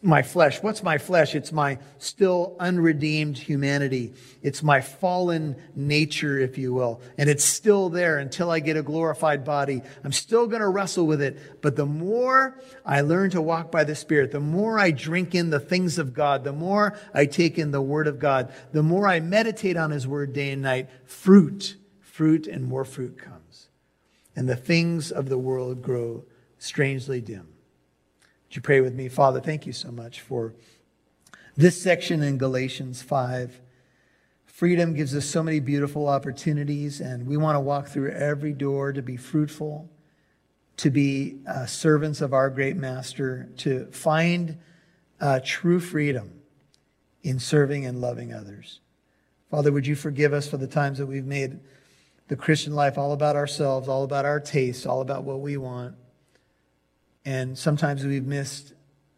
my 0.02 0.22
flesh. 0.22 0.64
What's 0.64 0.82
my 0.82 0.98
flesh? 0.98 1.36
It's 1.36 1.52
my 1.52 1.80
still 1.98 2.56
unredeemed 2.60 3.38
humanity. 3.38 4.14
It's 4.42 4.64
my 4.64 4.80
fallen 4.80 5.56
nature, 5.76 6.40
if 6.40 6.58
you 6.58 6.74
will. 6.74 7.02
And 7.18 7.30
it's 7.30 7.44
still 7.44 7.90
there 7.90 8.18
until 8.18 8.50
I 8.50 8.60
get 8.60 8.78
a 8.78 8.82
glorified 8.82 9.44
body. 9.44 9.82
I'm 10.04 10.14
still 10.14 10.48
going 10.48 10.62
to 10.62 10.70
wrestle 10.70 11.06
with 11.06 11.22
it. 11.22 11.62
But 11.62 11.76
the 11.76 11.86
more 11.86 12.62
I 12.86 13.02
learn 13.02 13.30
to 13.32 13.42
walk 13.42 13.72
by 13.72 13.84
the 13.84 13.96
Spirit, 13.96 14.32
the 14.32 14.40
more 14.40 14.80
I 14.80 14.92
drink 14.92 15.36
in 15.36 15.50
the 15.50 15.60
things 15.60 15.98
of 15.98 16.14
God, 16.14 16.44
the 16.44 16.54
more 16.54 16.98
I 17.14 17.26
take 17.26 17.58
in 17.58 17.72
the 17.72 17.82
Word 17.82 18.08
of 18.08 18.20
God, 18.20 18.54
the 18.72 18.84
more 18.84 19.08
I 19.08 19.20
meditate 19.20 19.76
on 19.76 19.92
His 19.92 20.08
Word 20.08 20.32
day 20.32 20.52
and 20.52 20.62
night, 20.62 20.90
fruit, 21.06 21.76
fruit, 22.00 22.48
and 22.48 22.66
more 22.66 22.86
fruit 22.86 23.18
comes. 23.18 23.68
And 24.34 24.48
the 24.48 24.56
things 24.56 25.12
of 25.12 25.28
the 25.30 25.38
world 25.38 25.82
grow 25.82 26.24
strangely 26.58 27.20
dim. 27.20 27.57
Would 28.48 28.56
you 28.56 28.62
pray 28.62 28.80
with 28.80 28.96
me? 28.96 29.10
Father, 29.10 29.42
thank 29.42 29.66
you 29.66 29.74
so 29.74 29.92
much 29.92 30.22
for 30.22 30.54
this 31.58 31.82
section 31.82 32.24
in 32.24 32.38
Galatians 32.38 33.02
5. 33.02 33.60
Freedom 34.46 34.94
gives 34.94 35.14
us 35.14 35.26
so 35.26 35.44
many 35.44 35.60
beautiful 35.60 36.08
opportunities, 36.08 37.02
and 37.02 37.28
we 37.28 37.36
want 37.36 37.58
to 37.58 37.60
walk 37.60 37.90
through 37.90 38.12
every 38.12 38.54
door 38.54 38.94
to 38.94 39.02
be 39.02 39.18
fruitful, 39.18 39.90
to 40.78 40.90
be 40.90 41.40
uh, 41.46 41.66
servants 41.66 42.22
of 42.22 42.34
our 42.34 42.50
great 42.50 42.78
master, 42.78 43.50
to 43.58 43.86
find 43.88 44.58
uh, 45.20 45.42
true 45.44 45.82
freedom 45.82 46.40
in 47.24 47.40
serving 47.40 47.86
and 47.86 48.00
loving 48.00 48.34
others. 48.34 48.80
Father, 49.52 49.74
would 49.74 49.86
you 49.86 49.96
forgive 49.96 50.32
us 50.32 50.48
for 50.48 50.56
the 50.56 50.68
times 50.68 51.00
that 51.00 51.06
we've 51.06 51.26
made 51.26 51.60
the 52.30 52.38
Christian 52.38 52.74
life 52.74 52.98
all 52.98 53.12
about 53.12 53.36
ourselves, 53.36 53.90
all 53.90 54.06
about 54.06 54.24
our 54.24 54.40
tastes, 54.40 54.86
all 54.86 55.02
about 55.02 55.26
what 55.26 55.42
we 55.42 55.58
want? 55.58 55.96
And 57.28 57.58
sometimes 57.58 58.06
we've 58.06 58.26
missed 58.26 58.72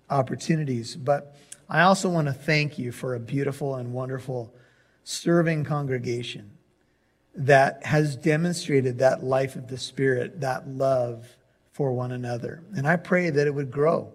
opportunities. 0.09 0.95
But 0.95 1.35
I 1.69 1.81
also 1.81 2.09
want 2.09 2.27
to 2.27 2.33
thank 2.33 2.79
you 2.79 2.91
for 2.91 3.13
a 3.13 3.19
beautiful 3.19 3.75
and 3.75 3.93
wonderful 3.93 4.51
serving 5.03 5.63
congregation 5.63 6.49
that 7.35 7.85
has 7.85 8.15
demonstrated 8.15 8.97
that 8.97 9.23
life 9.23 9.55
of 9.55 9.67
the 9.67 9.77
Spirit, 9.77 10.41
that 10.41 10.67
love 10.67 11.37
for 11.71 11.93
one 11.93 12.11
another. 12.11 12.63
And 12.75 12.87
I 12.87 12.95
pray 12.95 13.29
that 13.29 13.45
it 13.45 13.53
would 13.53 13.69
grow, 13.69 14.11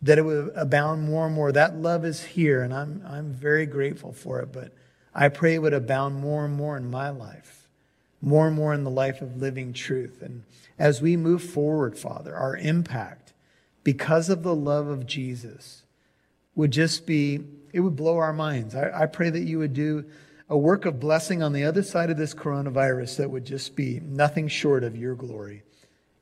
that 0.00 0.18
it 0.18 0.22
would 0.22 0.52
abound 0.54 1.02
more 1.02 1.26
and 1.26 1.34
more. 1.34 1.50
That 1.50 1.76
love 1.76 2.04
is 2.04 2.22
here, 2.22 2.62
and 2.62 2.72
I'm, 2.72 3.02
I'm 3.04 3.32
very 3.32 3.66
grateful 3.66 4.12
for 4.12 4.38
it, 4.42 4.52
but 4.52 4.72
I 5.12 5.28
pray 5.28 5.54
it 5.54 5.62
would 5.62 5.74
abound 5.74 6.14
more 6.14 6.44
and 6.44 6.54
more 6.54 6.76
in 6.76 6.88
my 6.88 7.10
life, 7.10 7.68
more 8.22 8.46
and 8.46 8.54
more 8.54 8.72
in 8.72 8.84
the 8.84 8.90
life 8.90 9.22
of 9.22 9.38
living 9.42 9.72
truth. 9.72 10.22
And 10.22 10.44
as 10.78 11.02
we 11.02 11.16
move 11.16 11.42
forward, 11.42 11.98
Father, 11.98 12.34
our 12.34 12.56
impact 12.56 13.32
because 13.84 14.28
of 14.28 14.42
the 14.42 14.54
love 14.54 14.86
of 14.86 15.06
Jesus 15.06 15.82
would 16.54 16.70
just 16.70 17.06
be, 17.06 17.40
it 17.72 17.80
would 17.80 17.96
blow 17.96 18.18
our 18.18 18.32
minds. 18.32 18.74
I, 18.74 19.02
I, 19.02 19.06
pray 19.06 19.30
that 19.30 19.40
you 19.40 19.58
would 19.58 19.74
do 19.74 20.04
a 20.48 20.58
work 20.58 20.84
of 20.84 21.00
blessing 21.00 21.42
on 21.42 21.52
the 21.52 21.64
other 21.64 21.82
side 21.82 22.10
of 22.10 22.16
this 22.16 22.34
coronavirus 22.34 23.16
that 23.16 23.30
would 23.30 23.44
just 23.44 23.76
be 23.76 24.00
nothing 24.00 24.48
short 24.48 24.84
of 24.84 24.96
your 24.96 25.14
glory 25.14 25.62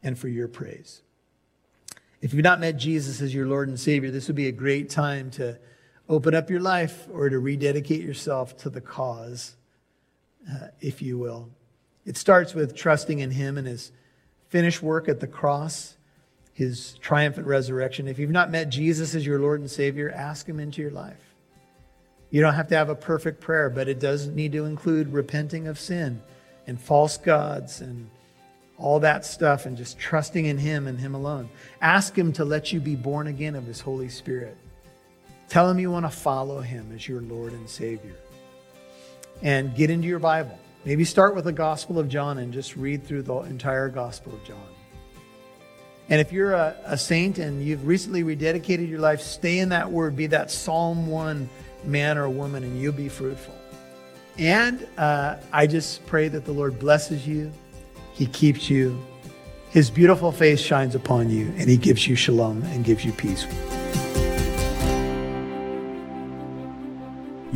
and 0.02 0.18
for 0.18 0.28
your 0.28 0.48
praise. 0.48 1.02
If 2.20 2.32
you've 2.32 2.44
not 2.44 2.60
met 2.60 2.76
Jesus 2.76 3.20
as 3.20 3.34
your 3.34 3.46
Lord 3.46 3.68
and 3.68 3.78
Savior, 3.78 4.10
this 4.10 4.26
would 4.26 4.36
be 4.36 4.48
a 4.48 4.52
great 4.52 4.90
time 4.90 5.30
to 5.32 5.58
open 6.08 6.34
up 6.34 6.50
your 6.50 6.60
life 6.60 7.08
or 7.12 7.28
to 7.28 7.38
rededicate 7.38 8.02
yourself 8.02 8.56
to 8.58 8.70
the 8.70 8.80
cause, 8.80 9.56
uh, 10.50 10.68
if 10.80 11.02
you 11.02 11.18
will. 11.18 11.50
It 12.04 12.16
starts 12.16 12.54
with 12.54 12.76
trusting 12.76 13.18
in 13.18 13.32
Him 13.32 13.58
and 13.58 13.66
His 13.66 13.92
finished 14.48 14.82
work 14.82 15.08
at 15.08 15.20
the 15.20 15.26
cross, 15.26 15.96
his 16.52 16.94
triumphant 17.00 17.46
resurrection. 17.46 18.08
If 18.08 18.18
you've 18.18 18.30
not 18.30 18.50
met 18.50 18.68
Jesus 18.68 19.14
as 19.14 19.26
your 19.26 19.38
Lord 19.38 19.60
and 19.60 19.70
Savior, 19.70 20.10
ask 20.10 20.46
him 20.46 20.60
into 20.60 20.82
your 20.82 20.90
life. 20.90 21.34
You 22.30 22.40
don't 22.40 22.54
have 22.54 22.68
to 22.68 22.76
have 22.76 22.88
a 22.88 22.94
perfect 22.94 23.40
prayer, 23.40 23.70
but 23.70 23.88
it 23.88 24.00
does 24.00 24.26
need 24.26 24.52
to 24.52 24.64
include 24.64 25.12
repenting 25.12 25.68
of 25.68 25.78
sin 25.78 26.22
and 26.66 26.80
false 26.80 27.16
gods 27.16 27.80
and 27.80 28.10
all 28.78 29.00
that 29.00 29.24
stuff 29.24 29.66
and 29.66 29.76
just 29.76 29.98
trusting 29.98 30.44
in 30.44 30.58
him 30.58 30.86
and 30.86 30.98
him 30.98 31.14
alone. 31.14 31.48
Ask 31.80 32.16
him 32.16 32.32
to 32.34 32.44
let 32.44 32.72
you 32.72 32.80
be 32.80 32.96
born 32.96 33.26
again 33.26 33.54
of 33.54 33.64
his 33.64 33.80
Holy 33.80 34.08
Spirit. 34.08 34.56
Tell 35.48 35.70
him 35.70 35.78
you 35.78 35.90
want 35.90 36.04
to 36.04 36.10
follow 36.10 36.60
him 36.60 36.92
as 36.94 37.06
your 37.06 37.20
Lord 37.20 37.52
and 37.52 37.68
Savior. 37.68 38.16
And 39.42 39.74
get 39.74 39.90
into 39.90 40.08
your 40.08 40.18
Bible. 40.18 40.58
Maybe 40.86 41.04
start 41.04 41.34
with 41.34 41.46
the 41.46 41.52
Gospel 41.52 41.98
of 41.98 42.08
John 42.08 42.38
and 42.38 42.52
just 42.52 42.76
read 42.76 43.04
through 43.04 43.22
the 43.22 43.38
entire 43.40 43.88
Gospel 43.88 44.32
of 44.32 44.44
John. 44.44 44.68
And 46.08 46.20
if 46.20 46.30
you're 46.30 46.52
a, 46.52 46.76
a, 46.84 46.96
saint 46.96 47.38
and 47.38 47.60
you've 47.60 47.84
recently 47.84 48.22
rededicated 48.22 48.88
your 48.88 49.00
life, 49.00 49.20
stay 49.20 49.58
in 49.58 49.70
that 49.70 49.90
word. 49.90 50.14
Be 50.14 50.28
that 50.28 50.48
Psalm 50.48 51.08
1 51.08 51.48
man 51.82 52.16
or 52.16 52.28
woman, 52.28 52.62
and 52.62 52.80
you'll 52.80 52.92
be 52.92 53.08
fruitful. 53.08 53.52
And 54.38 54.86
uh, 54.96 55.38
I 55.52 55.66
just 55.66 56.06
pray 56.06 56.28
that 56.28 56.44
the 56.44 56.52
Lord 56.52 56.78
blesses 56.78 57.26
you, 57.26 57.52
He 58.12 58.26
keeps 58.26 58.70
you, 58.70 59.04
His 59.70 59.90
beautiful 59.90 60.30
face 60.30 60.60
shines 60.60 60.94
upon 60.94 61.30
you, 61.30 61.52
and 61.56 61.68
He 61.68 61.76
gives 61.76 62.06
you 62.06 62.14
shalom 62.14 62.62
and 62.62 62.84
gives 62.84 63.04
you 63.04 63.10
peace. 63.10 63.44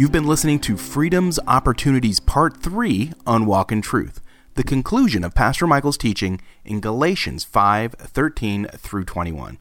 You've 0.01 0.11
been 0.11 0.27
listening 0.27 0.61
to 0.61 0.79
Freedom's 0.79 1.39
Opportunities 1.47 2.21
Part 2.21 2.63
3 2.63 3.13
on 3.27 3.45
Walk 3.45 3.71
in 3.71 3.83
Truth, 3.83 4.23
the 4.55 4.65
conclusion 4.65 5.23
of 5.23 5.35
Pastor 5.35 5.67
Michael's 5.67 5.99
teaching 5.99 6.41
in 6.65 6.81
Galatians 6.81 7.45
5 7.45 7.93
13 7.93 8.65
through 8.79 9.05
21. 9.05 9.59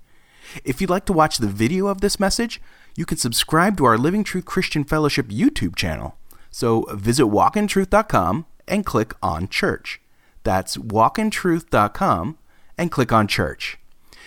If 0.63 0.79
you'd 0.79 0.89
like 0.89 1.03
to 1.07 1.11
watch 1.11 1.39
the 1.39 1.47
video 1.47 1.87
of 1.87 1.99
this 1.99 2.21
message, 2.21 2.61
you 2.95 3.05
can 3.05 3.17
subscribe 3.17 3.75
to 3.79 3.83
our 3.83 3.97
Living 3.97 4.23
Truth 4.23 4.45
Christian 4.45 4.85
Fellowship 4.85 5.27
YouTube 5.27 5.75
channel. 5.75 6.15
So 6.49 6.83
visit 6.93 7.25
walkintruth.com 7.25 8.45
and 8.65 8.85
click 8.85 9.15
on 9.21 9.49
church. 9.49 9.99
That's 10.45 10.77
walkintruth.com 10.77 12.37
and 12.77 12.89
click 12.89 13.11
on 13.11 13.27
church. 13.27 13.77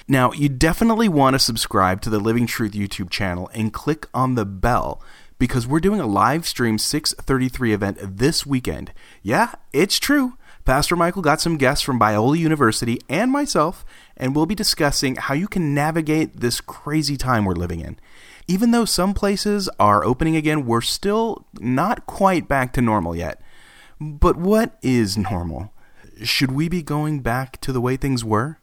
Now, 0.07 0.33
you 0.33 0.51
definitely 0.51 1.09
want 1.09 1.35
to 1.35 1.39
subscribe 1.39 2.03
to 2.03 2.11
the 2.11 2.19
Living 2.19 2.47
Truth 2.47 2.73
YouTube 2.73 3.09
channel 3.09 3.49
and 3.55 3.73
click 3.73 4.09
on 4.13 4.35
the 4.35 4.45
bell 4.45 5.01
because 5.43 5.67
we're 5.67 5.81
doing 5.81 5.99
a 5.99 6.07
live 6.07 6.47
stream 6.47 6.79
633 6.79 7.73
event 7.73 7.99
this 8.01 8.47
weekend. 8.47 8.93
Yeah, 9.25 9.55
it's 9.73 9.99
true. 9.99 10.35
Pastor 10.65 10.95
Michael 10.95 11.21
got 11.21 11.41
some 11.41 11.57
guests 11.57 11.83
from 11.85 11.99
Biola 11.99 12.39
University 12.39 13.01
and 13.09 13.33
myself, 13.33 13.85
and 14.17 14.37
we'll 14.37 14.47
be 14.47 14.55
discussing 14.55 15.17
how 15.17 15.35
you 15.35 15.49
can 15.49 15.75
navigate 15.75 16.37
this 16.37 16.61
crazy 16.61 17.17
time 17.17 17.45
we're 17.45 17.55
living 17.55 17.81
in. 17.81 17.99
Even 18.47 18.71
though 18.71 18.85
some 18.85 19.15
places 19.15 19.69
are 19.81 20.05
opening 20.05 20.37
again, 20.37 20.65
we're 20.65 20.81
still 20.81 21.45
not 21.59 22.07
quite 22.07 22.47
back 22.47 22.73
to 22.75 22.81
normal 22.81 23.17
yet. 23.17 23.43
But 24.01 24.37
what 24.37 24.79
is 24.81 25.19
normal? 25.19 25.73
Should 26.23 26.53
we 26.53 26.69
be 26.69 26.85
going 26.85 27.19
back 27.19 27.61
to 27.63 27.73
the 27.73 27.81
way 27.81 27.97
things 27.97 28.25
were? 28.25 28.61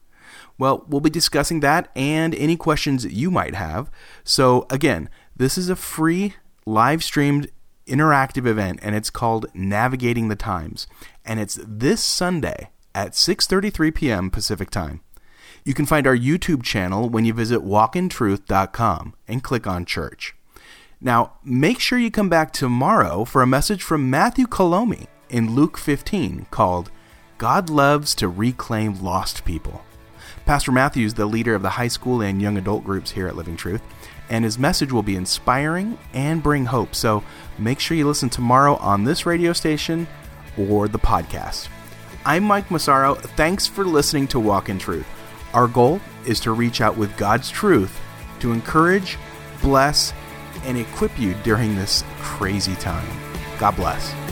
Well, 0.57 0.85
we'll 0.87 1.01
be 1.01 1.09
discussing 1.09 1.59
that 1.59 1.91
and 1.93 2.33
any 2.35 2.55
questions 2.55 3.03
you 3.03 3.29
might 3.29 3.55
have. 3.55 3.91
So, 4.23 4.65
again, 4.69 5.09
this 5.35 5.57
is 5.57 5.69
a 5.69 5.75
free 5.75 6.35
live 6.69 7.03
streamed 7.03 7.49
interactive 7.87 8.45
event 8.45 8.79
and 8.83 8.95
it's 8.95 9.09
called 9.09 9.47
Navigating 9.55 10.27
the 10.27 10.35
Times 10.35 10.85
and 11.25 11.39
it's 11.39 11.59
this 11.65 12.03
Sunday 12.03 12.69
at 12.93 13.13
6:33 13.13 13.93
p.m. 13.93 14.29
Pacific 14.29 14.69
Time. 14.69 15.01
You 15.65 15.73
can 15.73 15.85
find 15.85 16.05
our 16.05 16.15
YouTube 16.15 16.63
channel 16.63 17.09
when 17.09 17.25
you 17.25 17.33
visit 17.33 17.61
walkintruth.com 17.61 19.15
and 19.27 19.43
click 19.43 19.67
on 19.67 19.85
church. 19.85 20.35
Now, 21.01 21.33
make 21.43 21.79
sure 21.79 21.97
you 21.97 22.11
come 22.11 22.29
back 22.29 22.53
tomorrow 22.53 23.25
for 23.25 23.41
a 23.41 23.47
message 23.47 23.81
from 23.81 24.09
Matthew 24.09 24.45
Kolomi 24.45 25.07
in 25.29 25.55
Luke 25.55 25.77
15 25.77 26.47
called 26.51 26.91
God 27.37 27.69
Loves 27.69 28.13
to 28.15 28.27
Reclaim 28.27 29.01
Lost 29.01 29.43
People. 29.45 29.83
Pastor 30.45 30.71
Matthew 30.71 31.05
is 31.05 31.13
the 31.13 31.25
leader 31.25 31.55
of 31.55 31.61
the 31.61 31.71
high 31.71 31.87
school 31.87 32.21
and 32.21 32.41
young 32.41 32.57
adult 32.57 32.83
groups 32.83 33.11
here 33.11 33.27
at 33.27 33.35
Living 33.35 33.55
Truth, 33.55 33.81
and 34.29 34.45
his 34.45 34.59
message 34.59 34.91
will 34.91 35.03
be 35.03 35.15
inspiring 35.15 35.97
and 36.13 36.43
bring 36.43 36.65
hope. 36.65 36.95
So 36.95 37.23
make 37.57 37.79
sure 37.79 37.97
you 37.97 38.07
listen 38.07 38.29
tomorrow 38.29 38.75
on 38.77 39.03
this 39.03 39.25
radio 39.25 39.53
station 39.53 40.07
or 40.57 40.87
the 40.87 40.99
podcast. 40.99 41.67
I'm 42.25 42.43
Mike 42.43 42.69
Massaro. 42.69 43.15
Thanks 43.15 43.65
for 43.65 43.85
listening 43.85 44.27
to 44.27 44.39
Walk 44.39 44.69
in 44.69 44.77
Truth. 44.77 45.07
Our 45.53 45.67
goal 45.67 45.99
is 46.25 46.39
to 46.41 46.51
reach 46.51 46.81
out 46.81 46.97
with 46.97 47.17
God's 47.17 47.49
truth 47.49 47.99
to 48.39 48.51
encourage, 48.51 49.17
bless, 49.61 50.13
and 50.63 50.77
equip 50.77 51.17
you 51.19 51.33
during 51.43 51.75
this 51.75 52.03
crazy 52.19 52.75
time. 52.75 53.07
God 53.57 53.75
bless. 53.75 54.28